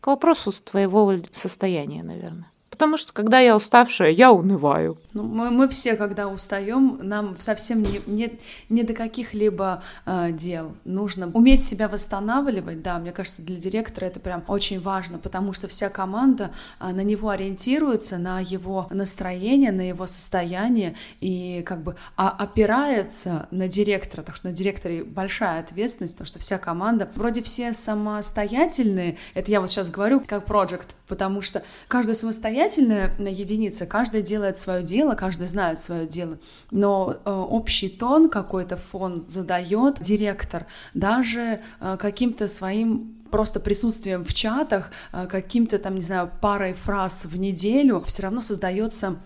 к 0.00 0.08
вопросу 0.08 0.52
твоего 0.62 1.14
состояния, 1.32 2.02
наверное. 2.02 2.51
Потому 2.72 2.96
что 2.96 3.12
когда 3.12 3.38
я 3.38 3.54
уставшая, 3.54 4.10
я 4.12 4.32
унываю. 4.32 4.96
Ну, 5.12 5.24
мы, 5.24 5.50
мы 5.50 5.68
все, 5.68 5.94
когда 5.94 6.26
устаем, 6.28 6.98
нам 7.02 7.38
совсем 7.38 7.82
не, 7.82 8.00
не, 8.06 8.38
не 8.70 8.82
до 8.82 8.94
каких-либо 8.94 9.82
э, 10.06 10.32
дел. 10.32 10.72
Нужно 10.86 11.30
уметь 11.34 11.62
себя 11.62 11.86
восстанавливать. 11.86 12.80
Да, 12.82 12.98
мне 12.98 13.12
кажется, 13.12 13.42
для 13.42 13.58
директора 13.58 14.06
это 14.06 14.20
прям 14.20 14.42
очень 14.48 14.80
важно, 14.80 15.18
потому 15.18 15.52
что 15.52 15.68
вся 15.68 15.90
команда 15.90 16.50
э, 16.80 16.88
на 16.88 17.02
него 17.02 17.28
ориентируется, 17.28 18.16
на 18.16 18.40
его 18.40 18.86
настроение, 18.88 19.70
на 19.70 19.86
его 19.86 20.06
состояние 20.06 20.94
и 21.20 21.62
как 21.66 21.82
бы 21.82 21.94
а, 22.16 22.30
опирается 22.30 23.48
на 23.50 23.68
директора. 23.68 24.22
Так 24.22 24.34
что 24.34 24.48
на 24.48 24.54
директоре 24.54 25.04
большая 25.04 25.60
ответственность, 25.60 26.14
потому 26.14 26.26
что 26.26 26.38
вся 26.38 26.56
команда 26.56 27.10
вроде 27.16 27.42
все 27.42 27.74
самостоятельные. 27.74 29.18
Это 29.34 29.50
я 29.50 29.60
вот 29.60 29.68
сейчас 29.68 29.90
говорю 29.90 30.22
как 30.26 30.46
проект, 30.46 30.94
потому 31.12 31.42
что 31.42 31.62
самостоятельный 31.88 32.14
самостоятельная 32.14 33.14
единица, 33.18 33.84
каждая 33.84 34.22
делает 34.22 34.56
свое 34.56 34.82
дело, 34.82 35.14
каждый 35.14 35.46
знает 35.46 35.82
свое 35.82 36.06
дело, 36.06 36.38
но 36.70 37.16
э, 37.26 37.30
общий 37.30 37.90
тон 37.90 38.30
какой-то 38.30 38.78
фон 38.78 39.20
задает 39.20 40.00
директор, 40.00 40.64
даже 40.94 41.60
э, 41.80 41.96
каким-то 42.00 42.48
своим 42.48 43.14
просто 43.30 43.60
присутствием 43.60 44.24
в 44.24 44.32
чатах, 44.32 44.90
э, 45.12 45.26
каким-то 45.26 45.78
там, 45.78 45.96
не 45.96 46.00
знаю, 46.00 46.30
парой 46.40 46.72
фраз 46.72 47.26
в 47.26 47.36
неделю, 47.38 48.02
все 48.06 48.22
равно 48.22 48.40
создается 48.40 49.16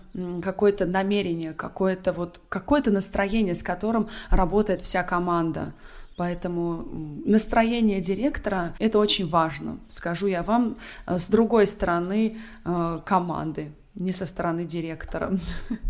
какое-то 0.43 0.85
намерение, 0.85 1.53
какое-то 1.53 2.11
вот 2.11 2.41
какое-то 2.49 2.91
настроение, 2.91 3.55
с 3.55 3.63
которым 3.63 4.09
работает 4.29 4.81
вся 4.81 5.03
команда. 5.03 5.71
Поэтому 6.17 6.83
настроение 7.25 8.01
директора— 8.01 8.73
это 8.79 8.97
очень 8.97 9.29
важно, 9.29 9.77
скажу 9.87 10.25
я 10.25 10.41
вам, 10.41 10.77
э, 11.05 11.19
с 11.19 11.27
другой 11.27 11.67
стороны 11.67 12.37
э, 12.65 12.99
команды, 13.05 13.71
не 13.93 14.11
со 14.11 14.25
стороны 14.25 14.65
директора. 14.65 15.37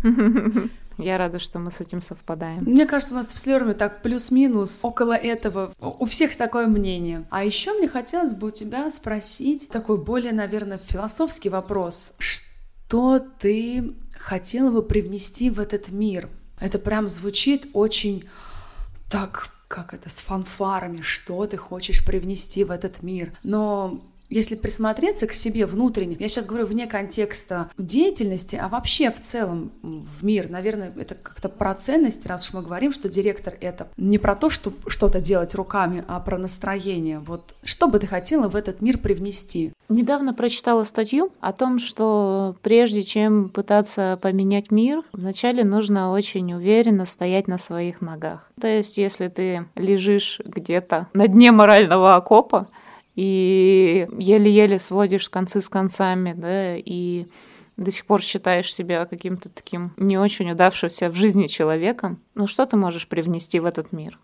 Я 0.98 1.16
рада, 1.16 1.38
что 1.38 1.60
мы 1.60 1.70
с 1.70 1.80
этим 1.80 2.02
совпадаем. 2.02 2.64
Мне 2.64 2.84
кажется, 2.84 3.14
у 3.14 3.18
нас 3.18 3.32
в 3.32 3.38
Слерме 3.38 3.72
так 3.72 4.02
плюс-минус 4.02 4.84
около 4.84 5.12
этого. 5.12 5.72
У 5.78 6.04
всех 6.06 6.34
такое 6.36 6.66
мнение. 6.66 7.24
А 7.30 7.44
еще 7.44 7.72
мне 7.72 7.86
хотелось 7.88 8.34
бы 8.34 8.48
у 8.48 8.50
тебя 8.50 8.90
спросить 8.90 9.68
такой 9.68 9.96
более, 9.96 10.32
наверное, 10.32 10.78
философский 10.78 11.50
вопрос. 11.50 12.14
Что 12.18 13.20
ты 13.20 13.94
хотела 14.18 14.72
бы 14.72 14.82
привнести 14.82 15.50
в 15.50 15.60
этот 15.60 15.90
мир? 15.90 16.28
Это 16.58 16.80
прям 16.80 17.06
звучит 17.06 17.68
очень 17.74 18.24
так 19.08 19.57
как 19.68 19.94
это, 19.94 20.08
с 20.08 20.20
фанфарами, 20.20 21.02
что 21.02 21.46
ты 21.46 21.56
хочешь 21.56 22.04
привнести 22.04 22.64
в 22.64 22.70
этот 22.70 23.02
мир. 23.02 23.32
Но 23.42 24.02
если 24.28 24.56
присмотреться 24.56 25.26
к 25.26 25.32
себе 25.32 25.66
внутренне, 25.66 26.16
я 26.18 26.28
сейчас 26.28 26.46
говорю 26.46 26.66
вне 26.66 26.86
контекста 26.86 27.70
деятельности, 27.78 28.56
а 28.56 28.68
вообще 28.68 29.10
в 29.10 29.20
целом 29.20 29.70
в 29.82 30.24
мир, 30.24 30.48
наверное, 30.50 30.92
это 30.96 31.14
как-то 31.14 31.48
про 31.48 31.74
ценности, 31.74 32.26
раз 32.26 32.48
уж 32.48 32.54
мы 32.54 32.62
говорим, 32.62 32.92
что 32.92 33.08
директор 33.08 33.54
это 33.60 33.88
не 33.96 34.18
про 34.18 34.34
то, 34.34 34.50
что 34.50 34.72
что-то 34.86 35.20
делать 35.20 35.54
руками, 35.54 36.04
а 36.08 36.20
про 36.20 36.38
настроение. 36.38 37.18
Вот 37.20 37.54
что 37.64 37.88
бы 37.88 37.98
ты 37.98 38.06
хотела 38.06 38.48
в 38.48 38.56
этот 38.56 38.80
мир 38.80 38.98
привнести? 38.98 39.72
Недавно 39.88 40.34
прочитала 40.34 40.84
статью 40.84 41.32
о 41.40 41.52
том, 41.52 41.78
что 41.78 42.56
прежде 42.62 43.02
чем 43.02 43.48
пытаться 43.48 44.18
поменять 44.20 44.70
мир, 44.70 45.02
вначале 45.12 45.64
нужно 45.64 46.12
очень 46.12 46.52
уверенно 46.52 47.06
стоять 47.06 47.48
на 47.48 47.58
своих 47.58 48.00
ногах. 48.00 48.50
То 48.60 48.66
есть, 48.66 48.98
если 48.98 49.28
ты 49.28 49.66
лежишь 49.74 50.40
где-то 50.44 51.08
на 51.14 51.26
дне 51.28 51.52
морального 51.52 52.16
окопа, 52.16 52.68
и 53.18 54.06
еле-еле 54.16 54.78
сводишь 54.78 55.28
концы 55.28 55.60
с 55.60 55.68
концами, 55.68 56.34
да, 56.34 56.76
и 56.76 57.26
до 57.76 57.90
сих 57.90 58.06
пор 58.06 58.22
считаешь 58.22 58.72
себя 58.72 59.06
каким-то 59.06 59.48
таким 59.48 59.92
не 59.96 60.16
очень 60.16 60.48
удавшимся 60.52 61.10
в 61.10 61.16
жизни 61.16 61.48
человеком, 61.48 62.22
ну 62.36 62.46
что 62.46 62.64
ты 62.64 62.76
можешь 62.76 63.08
привнести 63.08 63.58
в 63.58 63.64
этот 63.64 63.90
мир? 63.90 64.20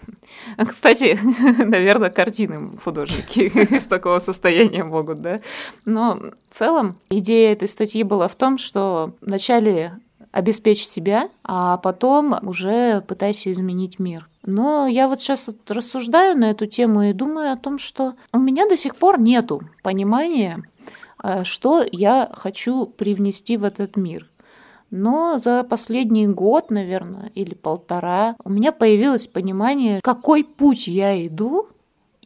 Кстати, 0.68 1.16
наверное, 1.64 2.10
картины 2.10 2.76
художники 2.82 3.38
из 3.76 3.84
такого 3.84 4.18
состояния 4.18 4.82
могут, 4.82 5.20
да. 5.20 5.40
Но 5.84 6.16
в 6.50 6.54
целом 6.54 6.96
идея 7.10 7.52
этой 7.52 7.68
статьи 7.68 8.02
была 8.02 8.26
в 8.26 8.34
том, 8.34 8.58
что 8.58 9.14
вначале 9.20 10.00
обеспечь 10.36 10.86
себя, 10.86 11.30
а 11.44 11.78
потом 11.78 12.38
уже 12.46 13.00
пытайся 13.00 13.50
изменить 13.52 13.98
мир. 13.98 14.28
Но 14.44 14.86
я 14.86 15.08
вот 15.08 15.20
сейчас 15.20 15.46
вот 15.46 15.70
рассуждаю 15.70 16.36
на 16.36 16.50
эту 16.50 16.66
тему 16.66 17.04
и 17.04 17.14
думаю 17.14 17.52
о 17.52 17.56
том, 17.56 17.78
что 17.78 18.16
у 18.34 18.38
меня 18.38 18.68
до 18.68 18.76
сих 18.76 18.96
пор 18.96 19.18
нету 19.18 19.62
понимания, 19.82 20.62
э, 21.24 21.44
что 21.44 21.82
я 21.90 22.30
хочу 22.34 22.84
привнести 22.84 23.56
в 23.56 23.64
этот 23.64 23.96
мир. 23.96 24.28
Но 24.90 25.38
за 25.38 25.64
последний 25.64 26.26
год, 26.26 26.70
наверное, 26.70 27.30
или 27.34 27.54
полтора, 27.54 28.36
у 28.44 28.50
меня 28.50 28.72
появилось 28.72 29.26
понимание, 29.26 30.02
какой 30.02 30.44
путь 30.44 30.86
я 30.86 31.26
иду 31.26 31.68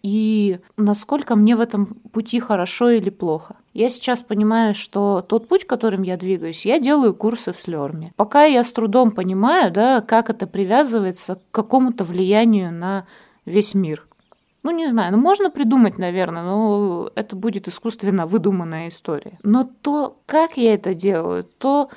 и 0.03 0.59
насколько 0.77 1.37
мне 1.37 1.55
в 1.55 1.61
этом 1.61 1.87
пути 2.13 2.41
хорошо 2.41 2.91
или 2.91 3.11
плохо. 3.11 3.55
Я 3.73 3.89
сейчас 3.89 4.21
понимаю, 4.21 4.75
что 4.75 5.23
тот 5.23 5.47
путь, 5.47 5.67
которым 5.67 6.03
я 6.03 6.17
двигаюсь, 6.17 6.67
я 6.67 6.81
делаю 6.81 7.15
курсы 7.15 7.53
в 7.53 7.61
Слерме. 7.61 8.13
Пока 8.17 8.45
я 8.45 8.65
с 8.65 8.73
трудом 8.73 9.13
понимаю, 9.13 9.71
да, 9.71 10.01
как 10.01 10.29
это 10.29 10.47
привязывается 10.47 11.37
к 11.37 11.41
какому-то 11.53 12.05
влиянию 12.05 12.73
на 12.73 13.07
весь 13.45 13.75
мир. 13.75 14.07
Ну, 14.63 14.73
не 14.73 14.89
знаю, 14.89 15.13
ну 15.13 15.19
можно 15.19 15.51
придумать, 15.51 15.99
наверное, 15.99 16.43
но 16.43 17.11
это 17.15 17.37
будет 17.37 17.69
искусственно 17.69 18.27
выдуманная 18.27 18.89
история. 18.89 19.39
Но 19.43 19.69
то, 19.81 20.17
как 20.27 20.57
я 20.57 20.75
это 20.75 20.93
делаю, 20.93 21.45
то 21.45 21.89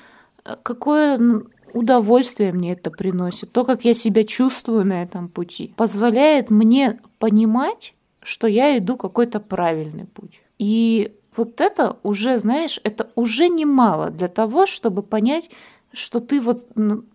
э, 0.46 0.56
какое 0.64 1.44
удовольствие 1.74 2.54
мне 2.54 2.74
это 2.74 2.92
приносит, 2.92 3.52
то, 3.52 3.66
как 3.66 3.84
я 3.84 3.94
себя 3.94 4.24
чувствую 4.24 4.86
на 4.86 5.02
этом 5.02 5.28
пути, 5.28 5.74
позволяет 5.76 6.52
мне 6.52 7.00
понимать, 7.20 7.96
что 8.22 8.48
я 8.48 8.78
иду 8.78 8.96
какой-то 8.96 9.40
правильный 9.40 10.06
путь. 10.06 10.40
И 10.60 11.12
вот 11.36 11.62
это 11.62 11.98
уже, 12.04 12.40
знаешь, 12.40 12.80
это 12.84 13.10
уже 13.16 13.50
немало 13.50 14.10
для 14.10 14.28
того, 14.28 14.66
чтобы 14.66 15.04
понять, 15.04 15.50
что 15.92 16.20
ты 16.20 16.42
вот 16.42 16.68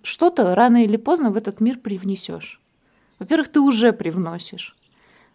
что-то 0.02 0.54
рано 0.54 0.84
или 0.84 0.96
поздно 0.96 1.30
в 1.30 1.36
этот 1.36 1.60
мир 1.60 1.78
привнесешь. 1.78 2.60
Во-первых, 3.18 3.48
ты 3.48 3.60
уже 3.60 3.92
привносишь. 3.92 4.76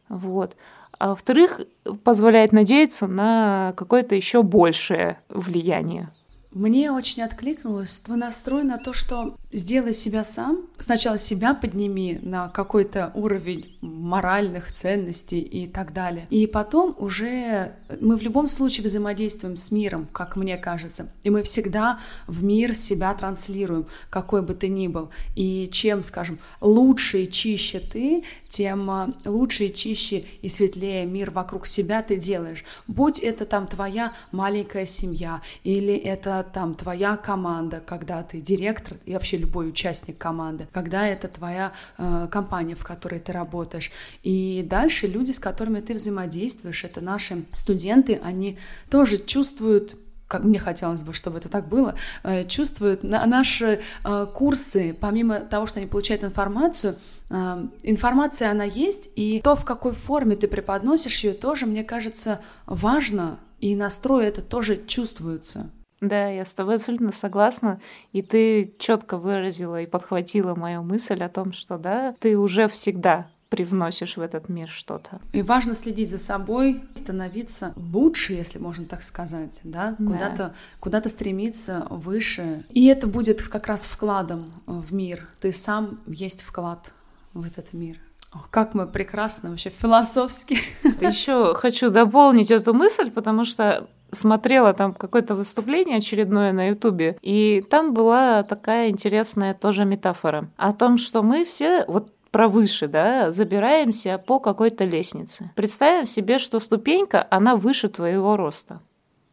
Вот. 0.10 0.56
А 1.00 1.10
во-вторых, 1.10 1.62
позволяет 2.04 2.52
надеяться 2.52 3.08
на 3.08 3.74
какое-то 3.76 4.16
еще 4.16 4.44
большее 4.44 5.20
влияние 5.30 6.12
Мне 6.54 6.92
очень 6.92 7.24
откликнулось 7.24 8.00
твой 8.00 8.18
настрой 8.18 8.64
на 8.64 8.78
то, 8.78 8.94
что 8.94 9.36
сделай 9.52 9.94
себя 9.94 10.24
сам. 10.24 10.68
Сначала 10.78 11.18
себя 11.18 11.56
подними 11.56 12.20
на 12.22 12.50
какой-то 12.50 13.12
уровень 13.16 13.76
моральных 13.82 14.72
ценностей 14.72 15.40
и 15.40 15.68
так 15.68 15.94
далее. 15.94 16.28
И 16.30 16.46
потом 16.46 16.96
уже 17.00 17.74
мы 18.00 18.18
в 18.18 18.22
любом 18.22 18.48
случае 18.48 18.86
взаимодействуем 18.86 19.58
с 19.58 19.72
миром, 19.72 20.08
как 20.12 20.36
мне 20.36 20.58
кажется. 20.58 21.12
И 21.24 21.32
мы 21.32 21.42
всегда 21.42 22.00
в 22.28 22.44
мир 22.44 22.76
себя 22.76 23.14
транслируем, 23.16 23.88
какой 24.12 24.44
бы 24.44 24.54
ты 24.54 24.68
ни 24.68 24.88
был. 24.88 25.10
И 25.36 25.68
чем, 25.72 26.04
скажем, 26.04 26.38
лучше 26.62 27.24
и 27.24 27.32
чище 27.32 27.80
ты, 27.80 28.24
тем 28.54 28.88
а, 28.92 29.10
лучше 29.26 29.66
и 29.66 29.74
чище 29.74 30.26
и 30.44 30.48
светлее 30.48 31.08
мир 31.08 31.32
вокруг 31.32 31.66
себя 31.66 32.04
ты 32.04 32.18
делаешь. 32.18 32.64
Будь 32.88 33.18
это 33.18 33.46
там 33.46 33.66
твоя 33.66 34.14
маленькая 34.32 34.86
семья, 34.86 35.42
или 35.64 35.96
это 35.96 36.46
там 36.54 36.76
твоя 36.76 37.18
команда, 37.18 37.82
когда 37.84 38.22
ты 38.22 38.42
директор 38.42 38.98
и 39.06 39.14
вообще 39.14 39.38
любой 39.38 39.70
участник 39.70 40.20
команды, 40.20 40.68
когда 40.72 41.08
это 41.08 41.28
твоя 41.28 41.74
э, 41.98 42.28
компания, 42.32 42.76
в 42.76 42.84
которой 42.84 43.20
ты 43.20 43.32
работаешь. 43.32 43.92
И 44.22 44.64
дальше 44.70 45.08
люди, 45.08 45.32
с 45.32 45.40
которыми 45.40 45.80
ты 45.80 45.96
взаимодействуешь, 45.96 46.84
это 46.84 47.02
наши 47.02 47.44
студенты, 47.54 48.20
они 48.24 48.60
тоже 48.92 49.18
чувствуют 49.18 49.96
как 50.28 50.44
мне 50.44 50.60
хотелось 50.60 51.02
бы, 51.02 51.14
чтобы 51.14 51.38
это 51.38 51.50
так 51.50 51.68
было, 51.68 51.96
э, 52.24 52.46
чувствуют 52.46 53.04
на 53.04 53.26
наши 53.26 53.82
э, 54.04 54.28
курсы, 54.34 54.96
помимо 55.00 55.40
того, 55.40 55.68
что 55.68 55.80
они 55.80 55.88
получают 55.88 56.24
информацию, 56.24 56.96
э, 57.30 57.66
информация 57.84 58.52
она 58.52 58.64
есть, 58.64 59.10
и 59.16 59.42
то, 59.42 59.56
в 59.56 59.66
какой 59.66 59.94
форме 59.94 60.36
ты 60.36 60.48
преподносишь 60.48 61.24
ее, 61.24 61.34
тоже, 61.34 61.66
мне 61.66 61.84
кажется, 61.84 62.42
важно, 62.66 63.38
и 63.60 63.76
настрой 63.76 64.26
это 64.26 64.42
тоже 64.42 64.82
чувствуется. 64.88 65.70
Да, 66.02 66.28
я 66.28 66.46
с 66.46 66.52
тобой 66.52 66.76
абсолютно 66.76 67.14
согласна. 67.14 67.80
И 68.12 68.22
ты 68.22 68.76
четко 68.78 69.16
выразила 69.18 69.82
и 69.82 69.86
подхватила 69.86 70.54
мою 70.54 70.84
мысль 70.84 71.24
о 71.24 71.30
том, 71.30 71.54
что 71.54 71.78
да, 71.78 72.14
ты 72.20 72.38
уже 72.38 72.68
всегда 72.68 73.28
привносишь 73.54 74.18
в 74.18 74.22
этот 74.22 74.50
мир 74.50 74.68
что-то. 74.68 75.22
И 75.32 75.44
важно 75.44 75.76
следить 75.76 76.10
за 76.10 76.18
собой, 76.18 76.82
становиться 76.96 77.74
лучше, 77.76 78.34
если 78.34 78.58
можно 78.58 78.86
так 78.86 79.04
сказать, 79.04 79.62
да, 79.64 79.96
да. 80.00 80.12
куда-то 80.12 80.54
куда 80.80 81.04
стремиться 81.08 81.86
выше. 81.92 82.64
И 82.72 82.88
это 82.88 83.06
будет 83.06 83.44
как 83.44 83.68
раз 83.68 83.86
вкладом 83.86 84.46
в 84.66 84.92
мир. 84.92 85.28
Ты 85.40 85.52
сам 85.52 86.00
есть 86.08 86.42
вклад 86.42 86.94
в 87.36 87.46
этот 87.46 87.74
мир. 87.74 87.98
Ох, 88.34 88.50
как 88.50 88.74
мы 88.74 88.88
прекрасно 88.88 89.52
вообще 89.52 89.70
философски. 89.70 90.58
Еще 91.00 91.54
хочу 91.54 91.92
дополнить 91.92 92.50
эту 92.50 92.74
мысль, 92.74 93.12
потому 93.12 93.46
что 93.46 93.88
смотрела 94.12 94.74
там 94.74 94.94
какое-то 94.94 95.36
выступление 95.36 95.98
очередное 95.98 96.54
на 96.54 96.70
Ютубе, 96.70 97.18
и 97.22 97.64
там 97.70 97.94
была 97.94 98.42
такая 98.42 98.90
интересная 98.90 99.54
тоже 99.54 99.86
метафора 99.86 100.50
о 100.58 100.74
том, 100.74 100.98
что 100.98 101.22
мы 101.22 101.46
все 101.46 101.86
вот 101.88 102.13
про 102.34 102.48
выше, 102.48 102.88
да, 102.88 103.32
забираемся 103.32 104.18
по 104.18 104.40
какой-то 104.40 104.86
лестнице. 104.86 105.52
Представим 105.56 106.08
себе, 106.08 106.40
что 106.40 106.60
ступенька, 106.60 107.28
она 107.30 107.56
выше 107.56 107.90
твоего 107.90 108.36
роста. 108.36 108.82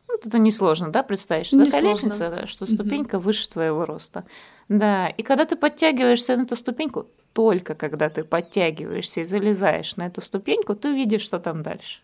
Ну, 0.06 0.16
это 0.22 0.38
несложно, 0.38 0.92
да, 0.92 1.02
представить, 1.02 1.46
что 1.46 1.56
не 1.56 1.64
такая 1.64 1.80
сложно. 1.80 2.06
лестница, 2.08 2.30
да, 2.30 2.46
что 2.46 2.66
ступенька 2.66 3.16
угу. 3.16 3.24
выше 3.24 3.48
твоего 3.48 3.86
роста. 3.86 4.26
Да, 4.68 5.08
и 5.08 5.22
когда 5.22 5.46
ты 5.46 5.56
подтягиваешься 5.56 6.36
на 6.36 6.42
эту 6.42 6.56
ступеньку, 6.56 7.06
только 7.32 7.74
когда 7.74 8.10
ты 8.10 8.22
подтягиваешься 8.22 9.22
и 9.22 9.24
залезаешь 9.24 9.96
на 9.96 10.06
эту 10.06 10.20
ступеньку, 10.20 10.74
ты 10.74 10.92
видишь, 10.92 11.22
что 11.22 11.38
там 11.38 11.62
дальше. 11.62 12.00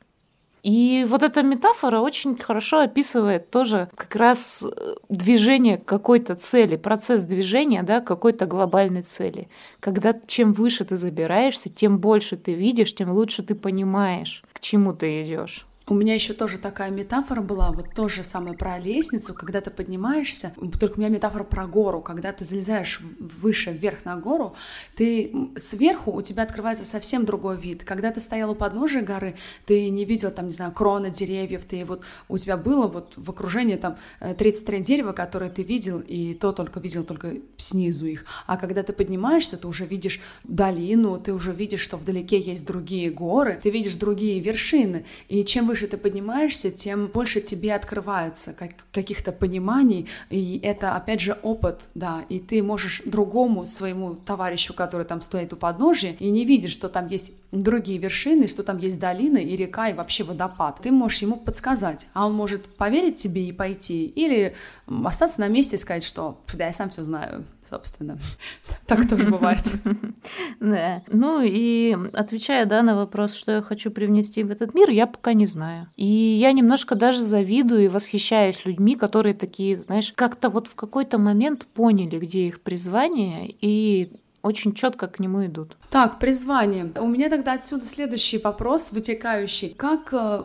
И 0.67 1.07
вот 1.09 1.23
эта 1.23 1.45
метафора 1.45 2.01
очень 2.01 2.37
хорошо 2.37 2.81
описывает 2.81 3.51
тоже 3.51 3.89
как 3.95 4.17
раз 4.17 4.65
э, 4.65 4.95
движение 5.09 5.79
к 5.79 5.85
какой-то 5.85 6.35
цели, 6.35 6.75
процесс 6.75 7.23
движения 7.23 7.85
да, 7.85 8.01
к 8.01 8.07
какой-то 8.09 8.47
глобальной 8.47 9.03
цели. 9.03 9.49
Когда 9.79 10.13
чем 10.27 10.53
выше 10.53 10.85
ты 10.85 10.97
забираешься, 10.97 11.69
тем 11.69 11.99
больше 11.99 12.37
ты 12.37 12.55
видишь, 12.55 12.93
тем 12.97 13.13
лучше 13.13 13.45
ты 13.45 13.55
понимаешь, 13.55 14.43
к 14.53 14.59
чему 14.59 14.93
ты 14.93 15.23
идешь. 15.23 15.69
У 15.89 15.95
меня 15.95 16.17
еще 16.17 16.33
тоже 16.33 16.59
такая 16.59 16.91
метафора 16.91 17.43
была, 17.43 17.71
вот 17.71 17.95
то 17.95 18.09
же 18.09 18.25
самое 18.25 18.57
про 18.57 18.77
лестницу, 18.77 19.33
когда 19.35 19.61
ты 19.61 19.71
поднимаешься, 19.71 20.53
только 20.81 20.97
у 20.97 20.99
меня 20.99 21.11
метафора 21.11 21.45
про 21.45 21.69
гору, 21.69 22.01
когда 22.01 22.33
ты 22.33 22.45
залезаешь 22.45 23.01
выше, 23.21 23.71
вверх 23.71 24.05
на 24.05 24.17
гору, 24.17 24.57
ты 24.97 25.33
сверху 25.55 26.11
у 26.11 26.23
тебя 26.23 26.43
открывается 26.43 26.85
совсем 26.85 27.25
другой 27.25 27.57
вид. 27.57 27.85
Когда 27.85 28.11
ты 28.11 28.21
стоял 28.21 28.51
у 28.51 28.57
подножия 28.57 29.03
горы, 29.03 29.37
ты 29.65 29.89
не 29.91 30.05
видел 30.05 30.33
там, 30.33 30.47
не 30.47 30.53
знаю, 30.53 30.73
кроны 30.73 31.11
деревьев, 31.11 31.65
ты 31.65 31.85
вот, 31.85 32.03
у 32.29 32.37
тебя 32.37 32.57
было 32.57 32.89
вот 32.89 33.13
в 33.15 33.31
окружении 33.31 33.77
там 33.77 33.97
33 34.19 34.79
э, 34.79 34.81
дерева, 34.83 35.13
которые 35.13 35.53
ты 35.53 35.63
видел, 35.63 36.01
и 36.01 36.35
то 36.35 36.51
только 36.51 36.81
видел 36.81 37.05
только 37.05 37.35
снизу 37.59 38.07
их. 38.07 38.25
А 38.49 38.57
когда 38.57 38.83
ты 38.83 38.93
поднимаешься, 38.93 39.57
ты 39.57 39.69
уже 39.69 39.87
видишь 39.87 40.21
долину, 40.43 41.21
ты 41.21 41.33
уже 41.33 41.53
видишь, 41.53 41.81
что 41.81 41.97
вдалеке 41.97 42.41
есть 42.41 42.67
другие 42.67 43.13
горы, 43.13 43.61
ты 43.63 43.71
видишь 43.71 43.95
другие 43.95 44.41
вершины, 44.41 45.05
и 45.29 45.45
чем 45.45 45.69
вы 45.69 45.76
выше 45.77 45.89
ты 45.89 45.99
поднимаешься, 45.99 46.71
тем 46.71 47.07
больше 47.07 47.43
тебе 47.43 47.75
открывается 47.75 48.55
как, 48.55 48.71
каких-то 48.93 49.31
пониманий, 49.31 50.09
и 50.31 50.59
это, 50.63 50.97
опять 50.97 51.21
же, 51.21 51.37
опыт, 51.43 51.91
да, 51.95 52.25
и 52.31 52.41
ты 52.41 52.63
можешь 52.63 53.03
другому 53.05 53.67
своему 53.67 54.15
товарищу, 54.15 54.73
который 54.73 55.05
там 55.05 55.21
стоит 55.21 55.53
у 55.53 55.57
подножия, 55.57 56.17
и 56.19 56.31
не 56.31 56.47
видишь, 56.47 56.73
что 56.73 56.89
там 56.89 57.09
есть 57.09 57.33
другие 57.63 57.99
вершины, 57.99 58.49
что 58.49 58.63
там 58.63 58.79
есть 58.79 59.01
долины 59.01 59.43
и 59.43 59.57
река, 59.57 59.89
и 59.89 59.93
вообще 59.95 60.25
водопад. 60.25 60.81
Ты 60.83 60.93
можешь 60.93 61.23
ему 61.23 61.37
подсказать, 61.37 62.09
а 62.15 62.27
он 62.27 62.35
может 62.35 62.65
поверить 62.77 63.17
тебе 63.17 63.49
и 63.49 63.53
пойти, 63.53 64.07
или 64.07 64.55
остаться 64.87 65.41
на 65.41 65.49
месте 65.49 65.77
и 65.77 65.79
сказать, 65.79 66.05
что 66.05 66.41
да, 66.55 66.67
я 66.67 66.73
сам 66.73 66.91
все 66.91 67.05
знаю, 67.05 67.45
собственно. 67.65 68.19
Так 68.87 69.09
тоже 69.09 69.31
бывает. 69.31 69.65
Да. 70.61 71.03
Ну 71.09 71.43
и 71.43 71.97
отвечая 72.13 72.67
да, 72.67 72.83
на 72.83 72.97
вопрос, 72.97 73.35
что 73.35 73.53
я 73.53 73.63
хочу 73.63 73.91
привнести 73.91 74.43
в 74.43 74.51
этот 74.51 74.75
мир, 74.75 74.91
я 74.91 75.07
пока 75.07 75.33
не 75.35 75.47
знаю. 75.47 75.89
И 75.97 76.07
я 76.07 76.53
немножко 76.53 76.95
даже 76.95 77.23
завидую 77.23 77.85
и 77.85 77.89
восхищаюсь 77.89 78.65
людьми, 78.65 78.97
которые 78.97 79.35
такие, 79.35 79.81
знаешь, 79.81 80.13
как-то 80.15 80.49
вот 80.49 80.69
в 80.69 80.75
какой-то 80.75 81.19
момент 81.19 81.67
поняли, 81.67 82.19
где 82.19 82.49
их 82.49 82.61
призвание, 82.61 83.55
и 83.61 84.19
очень 84.47 84.75
четко 84.75 85.09
к 85.09 85.19
нему 85.19 85.45
идут. 85.47 85.77
Так, 85.91 86.19
призвание. 86.19 86.93
У 86.99 87.09
меня 87.09 87.29
тогда 87.29 87.55
отсюда 87.55 87.85
следующий 87.85 88.39
вопрос, 88.39 88.93
вытекающий. 88.93 89.71
Как 89.71 90.13
э, 90.13 90.45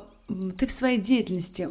ты 0.58 0.66
в 0.66 0.72
своей 0.72 0.98
деятельности 0.98 1.70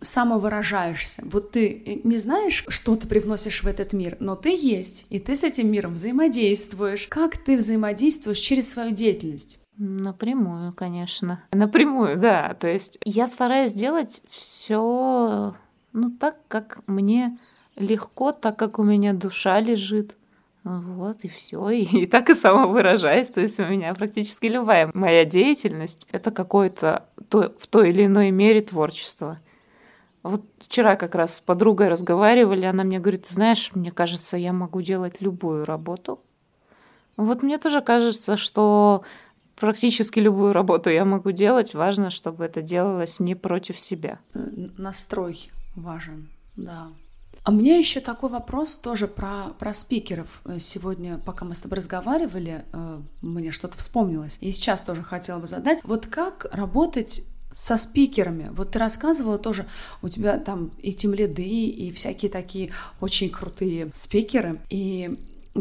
самовыражаешься. 0.00 1.22
Вот 1.26 1.52
ты 1.52 1.82
э, 1.84 2.00
не 2.04 2.16
знаешь, 2.16 2.64
что 2.68 2.96
ты 2.96 3.06
привносишь 3.06 3.62
в 3.62 3.66
этот 3.66 3.92
мир, 3.92 4.16
но 4.20 4.34
ты 4.36 4.50
есть, 4.50 5.06
и 5.10 5.18
ты 5.18 5.36
с 5.36 5.44
этим 5.44 5.70
миром 5.70 5.92
взаимодействуешь. 5.92 7.06
Как 7.08 7.36
ты 7.36 7.56
взаимодействуешь 7.56 8.38
через 8.38 8.70
свою 8.70 8.92
деятельность? 8.92 9.60
Напрямую, 9.76 10.72
конечно. 10.72 11.44
Напрямую, 11.52 12.18
да. 12.18 12.54
То 12.54 12.66
есть 12.66 12.98
я 13.04 13.28
стараюсь 13.28 13.72
делать 13.72 14.20
все 14.28 15.54
ну 15.92 16.10
так, 16.10 16.36
как 16.48 16.80
мне 16.86 17.38
легко, 17.76 18.32
так 18.32 18.58
как 18.58 18.78
у 18.78 18.82
меня 18.82 19.12
душа 19.12 19.60
лежит. 19.60 20.16
Вот, 20.68 21.24
и 21.24 21.28
все. 21.28 21.70
И, 21.70 21.82
и 22.02 22.06
так 22.06 22.28
и 22.30 22.34
самовыражаюсь. 22.34 23.28
То 23.28 23.40
есть 23.40 23.58
у 23.58 23.64
меня 23.64 23.94
практически 23.94 24.46
любая 24.46 24.90
моя 24.92 25.24
деятельность— 25.24 26.06
это 26.12 26.30
какое-то 26.30 27.06
то, 27.30 27.48
в 27.48 27.66
той 27.66 27.90
или 27.90 28.06
иной 28.06 28.30
мере 28.30 28.60
творчество. 28.60 29.38
Вот 30.22 30.44
вчера 30.60 30.96
как 30.96 31.14
раз 31.14 31.36
с 31.36 31.40
подругой 31.40 31.88
разговаривали, 31.88 32.66
она 32.66 32.84
мне 32.84 32.98
говорит, 32.98 33.26
знаешь, 33.26 33.70
мне 33.74 33.90
кажется, 33.90 34.36
я 34.36 34.52
могу 34.52 34.82
делать 34.82 35.20
любую 35.20 35.64
работу. 35.64 36.20
Вот 37.16 37.42
мне 37.42 37.58
тоже 37.58 37.80
кажется, 37.80 38.36
что 38.36 39.02
практически 39.56 40.20
любую 40.20 40.52
работу 40.52 40.90
я 40.90 41.04
могу 41.04 41.30
делать. 41.30 41.72
Важно, 41.72 42.10
чтобы 42.10 42.44
это 42.44 42.62
делалось 42.62 43.20
не 43.20 43.34
против 43.34 43.80
себя. 43.80 44.18
Настрой 44.34 45.50
важен, 45.74 46.28
да. 46.56 46.88
А 47.44 47.50
у 47.50 47.54
меня 47.54 47.78
еще 47.78 48.00
такой 48.00 48.28
вопрос 48.28 48.76
тоже 48.76 49.06
про, 49.06 49.54
про 49.58 49.72
спикеров. 49.72 50.42
Сегодня, 50.58 51.18
пока 51.24 51.44
мы 51.46 51.54
с 51.54 51.62
тобой 51.62 51.78
разговаривали, 51.78 52.64
э, 52.72 53.00
мне 53.22 53.52
что-то 53.52 53.78
вспомнилось. 53.78 54.36
И 54.42 54.52
сейчас 54.52 54.82
тоже 54.82 55.02
хотела 55.02 55.38
бы 55.38 55.46
задать. 55.46 55.80
Вот 55.82 56.06
как 56.06 56.46
работать 56.52 57.22
со 57.52 57.76
спикерами. 57.76 58.50
Вот 58.52 58.72
ты 58.72 58.78
рассказывала 58.78 59.38
тоже, 59.38 59.66
у 60.02 60.08
тебя 60.08 60.38
там 60.38 60.72
и 60.78 60.92
тимлиды, 60.92 61.42
и 61.42 61.90
всякие 61.92 62.30
такие 62.30 62.70
очень 63.00 63.30
крутые 63.30 63.90
спикеры. 63.94 64.60
И 64.68 65.18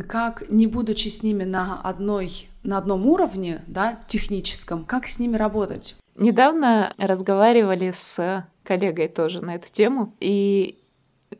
как, 0.07 0.49
не 0.49 0.67
будучи 0.67 1.07
с 1.07 1.23
ними 1.23 1.43
на, 1.43 1.81
одной, 1.81 2.49
на 2.63 2.77
одном 2.77 3.07
уровне, 3.07 3.61
да, 3.67 3.99
техническом, 4.07 4.85
как 4.85 5.07
с 5.07 5.19
ними 5.19 5.37
работать? 5.37 5.95
Недавно 6.17 6.93
разговаривали 6.97 7.93
с 7.97 8.45
коллегой 8.63 9.07
тоже 9.07 9.41
на 9.41 9.55
эту 9.55 9.71
тему, 9.71 10.13
и 10.19 10.77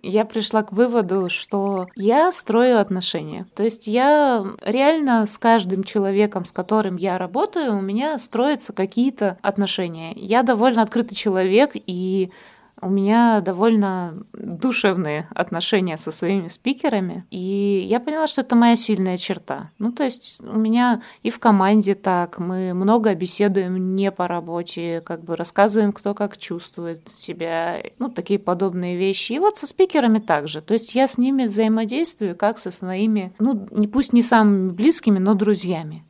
я 0.01 0.25
пришла 0.25 0.63
к 0.63 0.71
выводу, 0.71 1.29
что 1.29 1.87
я 1.95 2.31
строю 2.31 2.79
отношения. 2.79 3.45
То 3.55 3.63
есть 3.63 3.87
я 3.87 4.45
реально 4.61 5.25
с 5.27 5.37
каждым 5.37 5.83
человеком, 5.83 6.45
с 6.45 6.51
которым 6.51 6.97
я 6.97 7.17
работаю, 7.17 7.77
у 7.77 7.81
меня 7.81 8.17
строятся 8.19 8.73
какие-то 8.73 9.37
отношения. 9.41 10.13
Я 10.15 10.43
довольно 10.43 10.81
открытый 10.81 11.15
человек, 11.15 11.71
и 11.73 12.31
у 12.81 12.89
меня 12.89 13.41
довольно 13.41 14.23
душевные 14.33 15.27
отношения 15.33 15.97
со 15.97 16.11
своими 16.11 16.47
спикерами, 16.47 17.25
и 17.31 17.85
я 17.89 17.99
поняла, 17.99 18.27
что 18.27 18.41
это 18.41 18.55
моя 18.55 18.75
сильная 18.75 19.17
черта. 19.17 19.71
Ну, 19.79 19.91
то 19.91 20.03
есть 20.03 20.39
у 20.41 20.57
меня 20.57 21.01
и 21.23 21.29
в 21.29 21.39
команде 21.39 21.95
так, 21.95 22.39
мы 22.39 22.73
много 22.73 23.13
беседуем 23.15 23.95
не 23.95 24.11
по 24.11 24.27
работе, 24.27 25.01
как 25.05 25.23
бы 25.23 25.35
рассказываем, 25.35 25.93
кто 25.93 26.13
как 26.13 26.37
чувствует 26.37 27.07
себя, 27.09 27.81
ну, 27.99 28.09
такие 28.09 28.39
подобные 28.39 28.97
вещи. 28.97 29.33
И 29.33 29.39
вот 29.39 29.57
со 29.57 29.67
спикерами 29.67 30.19
также. 30.19 30.61
То 30.61 30.73
есть 30.73 30.95
я 30.95 31.07
с 31.07 31.17
ними 31.17 31.45
взаимодействую 31.45 32.35
как 32.35 32.57
со 32.57 32.71
своими, 32.71 33.33
ну, 33.39 33.67
пусть 33.91 34.13
не 34.13 34.23
самыми 34.23 34.71
близкими, 34.71 35.19
но 35.19 35.33
друзьями. 35.33 36.03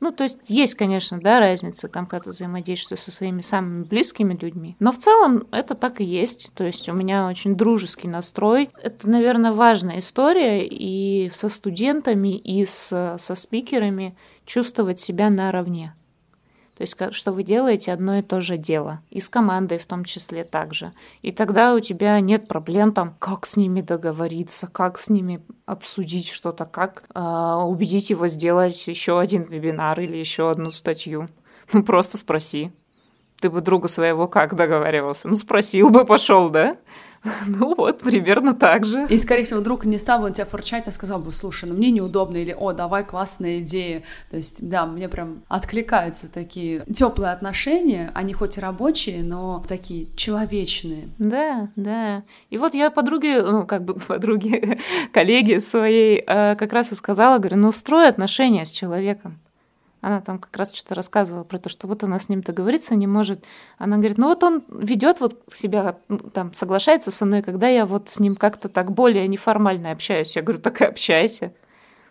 Ну, 0.00 0.12
то 0.12 0.22
есть 0.22 0.38
есть, 0.46 0.74
конечно, 0.74 1.20
да, 1.20 1.40
разница, 1.40 1.88
там, 1.88 2.06
когда 2.06 2.24
ты 2.24 2.30
взаимодействуешь 2.30 3.02
со 3.02 3.10
своими 3.10 3.42
самыми 3.42 3.82
близкими 3.84 4.34
людьми. 4.34 4.76
Но 4.78 4.92
в 4.92 4.98
целом 4.98 5.48
это 5.50 5.74
так 5.74 6.00
и 6.00 6.04
есть. 6.04 6.52
То 6.54 6.64
есть 6.64 6.88
у 6.88 6.92
меня 6.92 7.26
очень 7.26 7.56
дружеский 7.56 8.06
настрой. 8.08 8.70
Это, 8.80 9.08
наверное, 9.08 9.52
важная 9.52 9.98
история 9.98 10.66
и 10.66 11.30
со 11.34 11.48
студентами, 11.48 12.36
и 12.36 12.64
с, 12.64 13.16
со 13.18 13.34
спикерами 13.34 14.16
чувствовать 14.46 15.00
себя 15.00 15.30
наравне. 15.30 15.94
То 16.78 16.82
есть, 16.82 16.96
что 17.10 17.32
вы 17.32 17.42
делаете 17.42 17.92
одно 17.92 18.18
и 18.18 18.22
то 18.22 18.40
же 18.40 18.56
дело. 18.56 19.00
И 19.10 19.18
с 19.18 19.28
командой 19.28 19.78
в 19.78 19.84
том 19.84 20.04
числе 20.04 20.44
также. 20.44 20.92
И 21.22 21.32
тогда 21.32 21.74
у 21.74 21.80
тебя 21.80 22.20
нет 22.20 22.46
проблем 22.46 22.92
там, 22.92 23.16
как 23.18 23.46
с 23.46 23.56
ними 23.56 23.80
договориться, 23.80 24.68
как 24.68 24.96
с 24.96 25.10
ними 25.10 25.42
обсудить 25.66 26.28
что-то, 26.28 26.66
как 26.66 27.02
э, 27.12 27.20
убедить 27.20 28.10
его 28.10 28.28
сделать 28.28 28.86
еще 28.86 29.18
один 29.18 29.42
вебинар 29.42 29.98
или 29.98 30.16
еще 30.16 30.52
одну 30.52 30.70
статью. 30.70 31.28
Ну, 31.72 31.82
просто 31.82 32.16
спроси. 32.16 32.70
Ты 33.40 33.50
бы 33.50 33.60
друга 33.60 33.88
своего 33.88 34.28
как 34.28 34.54
договаривался? 34.54 35.26
Ну, 35.26 35.34
спросил 35.34 35.90
бы, 35.90 36.04
пошел, 36.04 36.48
да? 36.48 36.76
Ну 37.46 37.74
вот, 37.74 38.00
примерно 38.00 38.54
так 38.54 38.84
же. 38.84 39.06
И, 39.08 39.18
скорее 39.18 39.44
всего, 39.44 39.60
друг 39.60 39.84
не 39.84 39.98
стал 39.98 40.20
бы 40.20 40.28
на 40.28 40.34
тебя 40.34 40.46
фурчать, 40.46 40.88
а 40.88 40.92
сказал 40.92 41.20
бы, 41.20 41.32
слушай, 41.32 41.68
ну 41.68 41.74
мне 41.74 41.90
неудобно, 41.90 42.36
или, 42.36 42.54
о, 42.58 42.72
давай, 42.72 43.04
классная 43.04 43.60
идея. 43.60 44.02
То 44.30 44.36
есть, 44.36 44.68
да, 44.68 44.86
мне 44.86 45.08
прям 45.08 45.42
откликаются 45.48 46.32
такие 46.32 46.84
теплые 46.92 47.32
отношения, 47.32 48.10
они 48.14 48.32
хоть 48.32 48.58
и 48.58 48.60
рабочие, 48.60 49.22
но 49.22 49.64
такие 49.66 50.06
человечные. 50.14 51.08
Да, 51.18 51.68
да. 51.76 52.22
И 52.50 52.58
вот 52.58 52.74
я 52.74 52.90
подруге, 52.90 53.42
ну, 53.42 53.66
как 53.66 53.84
бы 53.84 53.94
подруге, 54.08 54.78
коллеге 55.12 55.60
своей 55.60 56.22
э, 56.26 56.56
как 56.56 56.72
раз 56.72 56.92
и 56.92 56.94
сказала, 56.94 57.38
говорю, 57.38 57.56
ну, 57.56 57.72
строй 57.72 58.08
отношения 58.08 58.64
с 58.64 58.70
человеком. 58.70 59.38
Она 60.00 60.20
там 60.20 60.38
как 60.38 60.56
раз 60.56 60.72
что-то 60.72 60.94
рассказывала 60.94 61.44
про 61.44 61.58
то, 61.58 61.68
что 61.68 61.86
вот 61.88 62.04
она 62.04 62.18
с 62.18 62.28
ним 62.28 62.40
договориться 62.40 62.94
не 62.94 63.06
может. 63.06 63.44
Она 63.78 63.96
говорит, 63.96 64.18
ну 64.18 64.28
вот 64.28 64.42
он 64.44 64.64
ведет 64.68 65.20
вот 65.20 65.42
себя, 65.52 65.98
там, 66.32 66.54
соглашается 66.54 67.10
со 67.10 67.26
мной, 67.26 67.42
когда 67.42 67.68
я 67.68 67.84
вот 67.84 68.08
с 68.08 68.18
ним 68.18 68.36
как-то 68.36 68.68
так 68.68 68.92
более 68.92 69.26
неформально 69.26 69.90
общаюсь. 69.90 70.36
Я 70.36 70.42
говорю, 70.42 70.60
так 70.62 70.80
и 70.80 70.84
общайся. 70.84 71.52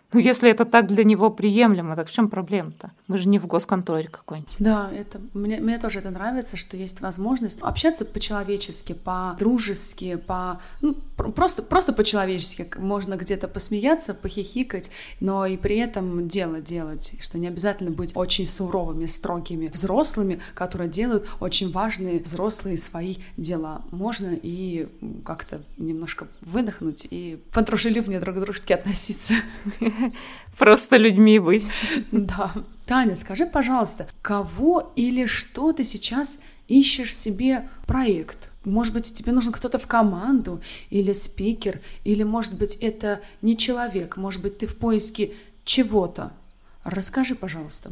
Ну, 0.14 0.20
если 0.20 0.50
это 0.50 0.64
так 0.64 0.86
для 0.86 1.04
него 1.04 1.28
приемлемо, 1.28 1.94
так 1.94 2.08
в 2.08 2.10
чем 2.10 2.30
проблема-то? 2.30 2.92
Мы 3.08 3.18
же 3.18 3.28
не 3.28 3.38
в 3.38 3.46
госконторе 3.46 4.08
какой-нибудь. 4.08 4.54
Да, 4.58 4.90
это 4.90 5.20
мне, 5.34 5.60
мне 5.60 5.78
тоже 5.78 5.98
это 5.98 6.10
нравится, 6.10 6.56
что 6.56 6.78
есть 6.78 7.02
возможность 7.02 7.60
общаться 7.60 8.06
по-человечески, 8.06 8.94
по-дружески, 8.94 10.16
по 10.16 10.60
ну, 10.80 10.94
просто, 11.16 11.62
просто 11.62 11.92
по-человечески. 11.92 12.66
Можно 12.78 13.16
где-то 13.16 13.48
посмеяться, 13.48 14.14
похихикать, 14.14 14.90
но 15.20 15.44
и 15.44 15.58
при 15.58 15.76
этом 15.76 16.26
дело 16.26 16.62
делать, 16.62 17.14
что 17.20 17.38
не 17.38 17.48
обязательно 17.48 17.90
быть 17.90 18.16
очень 18.16 18.46
суровыми, 18.46 19.04
строгими 19.04 19.66
взрослыми, 19.66 20.40
которые 20.54 20.88
делают 20.88 21.28
очень 21.38 21.70
важные 21.70 22.20
взрослые 22.20 22.78
свои 22.78 23.16
дела. 23.36 23.82
Можно 23.90 24.30
и 24.42 24.88
как-то 25.26 25.60
немножко 25.76 26.28
выдохнуть 26.40 27.06
и 27.10 27.42
подружелюбнее 27.52 28.20
друг 28.20 28.36
к 28.36 28.40
дружке 28.40 28.74
относиться. 28.74 29.34
Просто 30.58 30.96
людьми 30.96 31.38
быть. 31.38 31.64
Да. 32.12 32.52
Таня, 32.86 33.14
скажи, 33.16 33.46
пожалуйста, 33.46 34.08
кого 34.22 34.92
или 34.96 35.26
что 35.26 35.72
ты 35.72 35.84
сейчас 35.84 36.38
ищешь 36.68 37.14
себе 37.14 37.68
проект? 37.86 38.50
Может 38.64 38.92
быть, 38.92 39.12
тебе 39.12 39.32
нужен 39.32 39.52
кто-то 39.52 39.78
в 39.78 39.86
команду, 39.86 40.60
или 40.90 41.12
спикер, 41.12 41.80
или, 42.04 42.22
может 42.22 42.58
быть, 42.58 42.76
это 42.76 43.20
не 43.40 43.56
человек, 43.56 44.16
может 44.16 44.42
быть, 44.42 44.58
ты 44.58 44.66
в 44.66 44.76
поиске 44.76 45.32
чего-то. 45.64 46.32
Расскажи, 46.84 47.34
пожалуйста. 47.34 47.90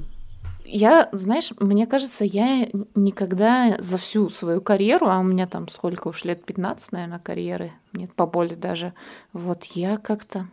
Я, 0.64 1.08
знаешь, 1.12 1.52
мне 1.60 1.86
кажется, 1.86 2.24
я 2.24 2.68
никогда 2.94 3.76
за 3.78 3.98
всю 3.98 4.30
свою 4.30 4.60
карьеру, 4.60 5.08
а 5.08 5.20
у 5.20 5.22
меня 5.22 5.46
там 5.46 5.68
сколько 5.68 6.08
уж 6.08 6.24
лет, 6.24 6.44
15, 6.44 6.90
наверное, 6.92 7.20
карьеры, 7.20 7.72
нет, 7.92 8.12
поболее 8.14 8.56
даже, 8.56 8.92
вот 9.32 9.64
я 9.64 9.96
как-то 9.96 10.48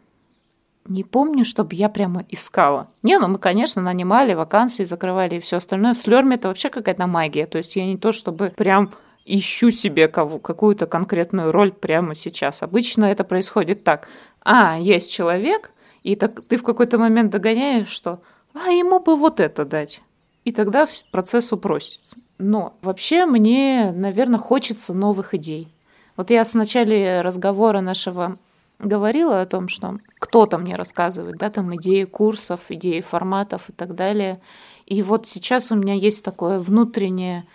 не 0.88 1.04
помню, 1.04 1.46
чтобы 1.46 1.76
я 1.76 1.90
прямо 1.90 2.26
искала. 2.30 2.88
Не, 3.04 3.18
ну 3.20 3.28
мы, 3.28 3.38
конечно, 3.40 3.82
нанимали 3.82 4.34
вакансии, 4.34 4.84
закрывали 4.84 5.36
и 5.36 5.40
все 5.40 5.58
остальное. 5.58 5.94
В 5.94 6.00
Слерме 6.00 6.36
это 6.36 6.50
вообще 6.50 6.70
какая-то 6.70 7.08
магия. 7.08 7.46
То 7.46 7.58
есть 7.58 7.76
я 7.76 7.86
не 7.86 7.98
то, 7.98 8.12
чтобы 8.12 8.50
прям 8.50 8.92
ищу 9.26 9.72
себе 9.72 10.08
кого, 10.08 10.40
какую-то 10.40 10.86
конкретную 10.86 11.52
роль 11.52 11.72
прямо 11.72 12.16
сейчас. 12.16 12.64
Обычно 12.64 13.06
это 13.06 13.24
происходит 13.24 13.84
так. 13.84 14.08
А, 14.42 14.78
есть 14.78 15.12
человек, 15.12 15.72
и 16.04 16.16
так 16.16 16.42
ты 16.42 16.58
в 16.58 16.64
какой-то 16.64 16.98
момент 16.98 17.32
догоняешь, 17.32 17.88
что 17.88 18.20
а 18.54 18.70
ему 18.70 19.00
бы 19.00 19.16
вот 19.16 19.40
это 19.40 19.66
дать. 19.66 20.02
И 20.44 20.52
тогда 20.52 20.88
процесс 21.12 21.52
упростится. 21.54 22.18
Но 22.38 22.78
вообще 22.82 23.26
мне, 23.26 23.94
наверное, 23.96 24.40
хочется 24.40 24.94
новых 24.94 25.34
идей. 25.34 25.70
Вот 26.18 26.30
я 26.30 26.44
с 26.44 26.54
начала 26.54 27.24
разговора 27.24 27.80
нашего 27.80 28.38
говорила 28.84 29.42
о 29.42 29.46
том, 29.46 29.68
что 29.68 29.98
кто-то 30.20 30.58
мне 30.58 30.76
рассказывает, 30.76 31.38
да, 31.38 31.50
там 31.50 31.76
идеи 31.76 32.04
курсов, 32.04 32.62
идеи 32.70 33.02
форматов 33.02 33.70
и 33.70 33.74
так 33.74 33.96
далее. 33.96 34.42
И 34.86 35.02
вот 35.02 35.28
сейчас 35.28 35.72
у 35.72 35.76
меня 35.76 35.94
есть 35.94 36.24
такое 36.24 36.60
внутреннее, 36.60 37.46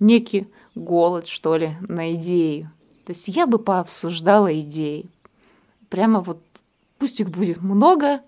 некий 0.00 0.48
голод, 0.74 1.26
что 1.28 1.56
ли, 1.56 1.76
на 1.80 2.14
идеи. 2.14 2.68
То 3.06 3.12
есть 3.12 3.28
я 3.28 3.46
бы 3.46 3.58
пообсуждала 3.58 4.58
идеи. 4.60 5.06
Прямо 5.88 6.20
вот 6.20 6.38
пусть 6.98 7.20
их 7.20 7.30
будет 7.30 7.60
много, 7.60 8.20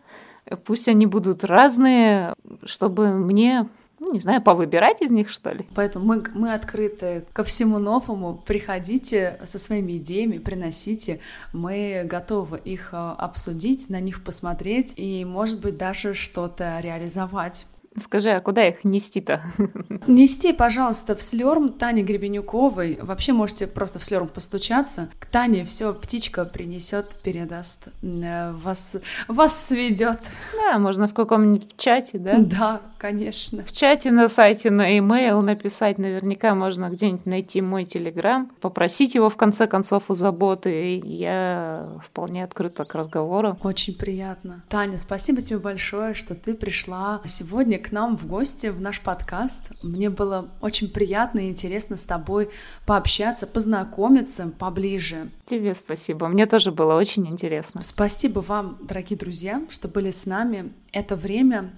пусть 0.64 0.88
они 0.88 1.06
будут 1.06 1.44
разные, 1.44 2.34
чтобы 2.64 3.08
мне 3.08 3.68
ну, 3.98 4.12
не 4.12 4.20
знаю, 4.20 4.42
повыбирать 4.42 5.02
из 5.02 5.10
них, 5.10 5.30
что 5.30 5.50
ли. 5.50 5.66
Поэтому 5.74 6.04
мы, 6.04 6.24
мы 6.34 6.52
открыты 6.52 7.24
ко 7.32 7.44
всему 7.44 7.78
новому. 7.78 8.42
Приходите 8.44 9.38
со 9.44 9.58
своими 9.58 9.98
идеями, 9.98 10.38
приносите. 10.38 11.20
Мы 11.52 12.02
готовы 12.04 12.58
их 12.58 12.90
э, 12.92 12.96
обсудить, 12.96 13.90
на 13.90 14.00
них 14.00 14.22
посмотреть 14.24 14.94
и, 14.96 15.24
может 15.24 15.60
быть, 15.60 15.76
даже 15.76 16.14
что-то 16.14 16.80
реализовать. 16.80 17.66
Скажи, 18.02 18.30
а 18.30 18.40
куда 18.40 18.66
их 18.66 18.82
нести-то? 18.82 19.42
Нести, 20.08 20.52
пожалуйста, 20.52 21.14
в 21.14 21.22
Слерм 21.22 21.68
Тане 21.68 22.02
Гребенюковой. 22.02 22.98
Вообще 23.00 23.32
можете 23.32 23.68
просто 23.68 24.00
в 24.00 24.04
Слерм 24.04 24.26
постучаться. 24.26 25.08
К 25.20 25.26
Тане 25.26 25.64
все 25.64 25.94
птичка 25.94 26.44
принесет, 26.44 27.22
передаст. 27.22 27.88
Э, 28.02 28.50
вас, 28.52 28.96
вас 29.28 29.66
сведет. 29.66 30.18
Да, 30.56 30.78
можно 30.80 31.06
в 31.06 31.14
каком-нибудь 31.14 31.76
чате, 31.76 32.18
да? 32.18 32.38
Да, 32.40 32.80
конечно. 33.04 33.62
В 33.64 33.72
чате 33.72 34.10
на 34.10 34.30
сайте, 34.30 34.70
на 34.70 34.96
e-mail 34.96 35.42
написать. 35.42 35.98
Наверняка 35.98 36.54
можно 36.54 36.88
где-нибудь 36.88 37.26
найти 37.26 37.60
мой 37.60 37.84
телеграм, 37.84 38.50
попросить 38.62 39.14
его 39.14 39.28
в 39.28 39.36
конце 39.36 39.66
концов 39.66 40.04
у 40.08 40.14
заботы. 40.14 41.02
Я 41.04 42.00
вполне 42.02 42.44
открыта 42.44 42.86
к 42.86 42.94
разговору. 42.94 43.58
Очень 43.62 43.94
приятно. 43.94 44.64
Таня, 44.70 44.96
спасибо 44.96 45.42
тебе 45.42 45.58
большое, 45.58 46.14
что 46.14 46.34
ты 46.34 46.54
пришла 46.54 47.20
сегодня 47.26 47.78
к 47.78 47.92
нам 47.92 48.16
в 48.16 48.26
гости 48.26 48.68
в 48.68 48.80
наш 48.80 49.02
подкаст. 49.02 49.64
Мне 49.82 50.08
было 50.08 50.48
очень 50.62 50.88
приятно 50.88 51.40
и 51.40 51.50
интересно 51.50 51.98
с 51.98 52.04
тобой 52.04 52.48
пообщаться, 52.86 53.46
познакомиться 53.46 54.50
поближе. 54.58 55.28
Тебе 55.44 55.74
спасибо. 55.74 56.28
Мне 56.28 56.46
тоже 56.46 56.72
было 56.72 56.94
очень 56.94 57.26
интересно. 57.26 57.82
Спасибо 57.82 58.40
вам, 58.40 58.78
дорогие 58.80 59.18
друзья, 59.18 59.60
что 59.68 59.88
были 59.88 60.08
с 60.08 60.24
нами 60.24 60.72
это 60.90 61.16
время. 61.16 61.70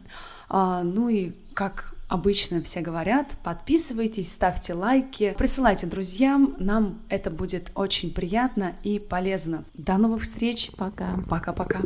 А, 0.48 0.82
ну 0.82 1.08
и 1.08 1.32
как 1.54 1.94
обычно 2.08 2.62
все 2.62 2.80
говорят, 2.80 3.36
подписывайтесь, 3.42 4.32
ставьте 4.32 4.74
лайки, 4.74 5.34
присылайте 5.36 5.86
друзьям, 5.86 6.54
нам 6.58 7.00
это 7.08 7.30
будет 7.30 7.72
очень 7.74 8.12
приятно 8.12 8.74
и 8.82 8.98
полезно. 8.98 9.64
До 9.74 9.96
новых 9.96 10.22
встреч. 10.22 10.70
Пока. 10.76 11.18
Пока-пока. 11.28 11.80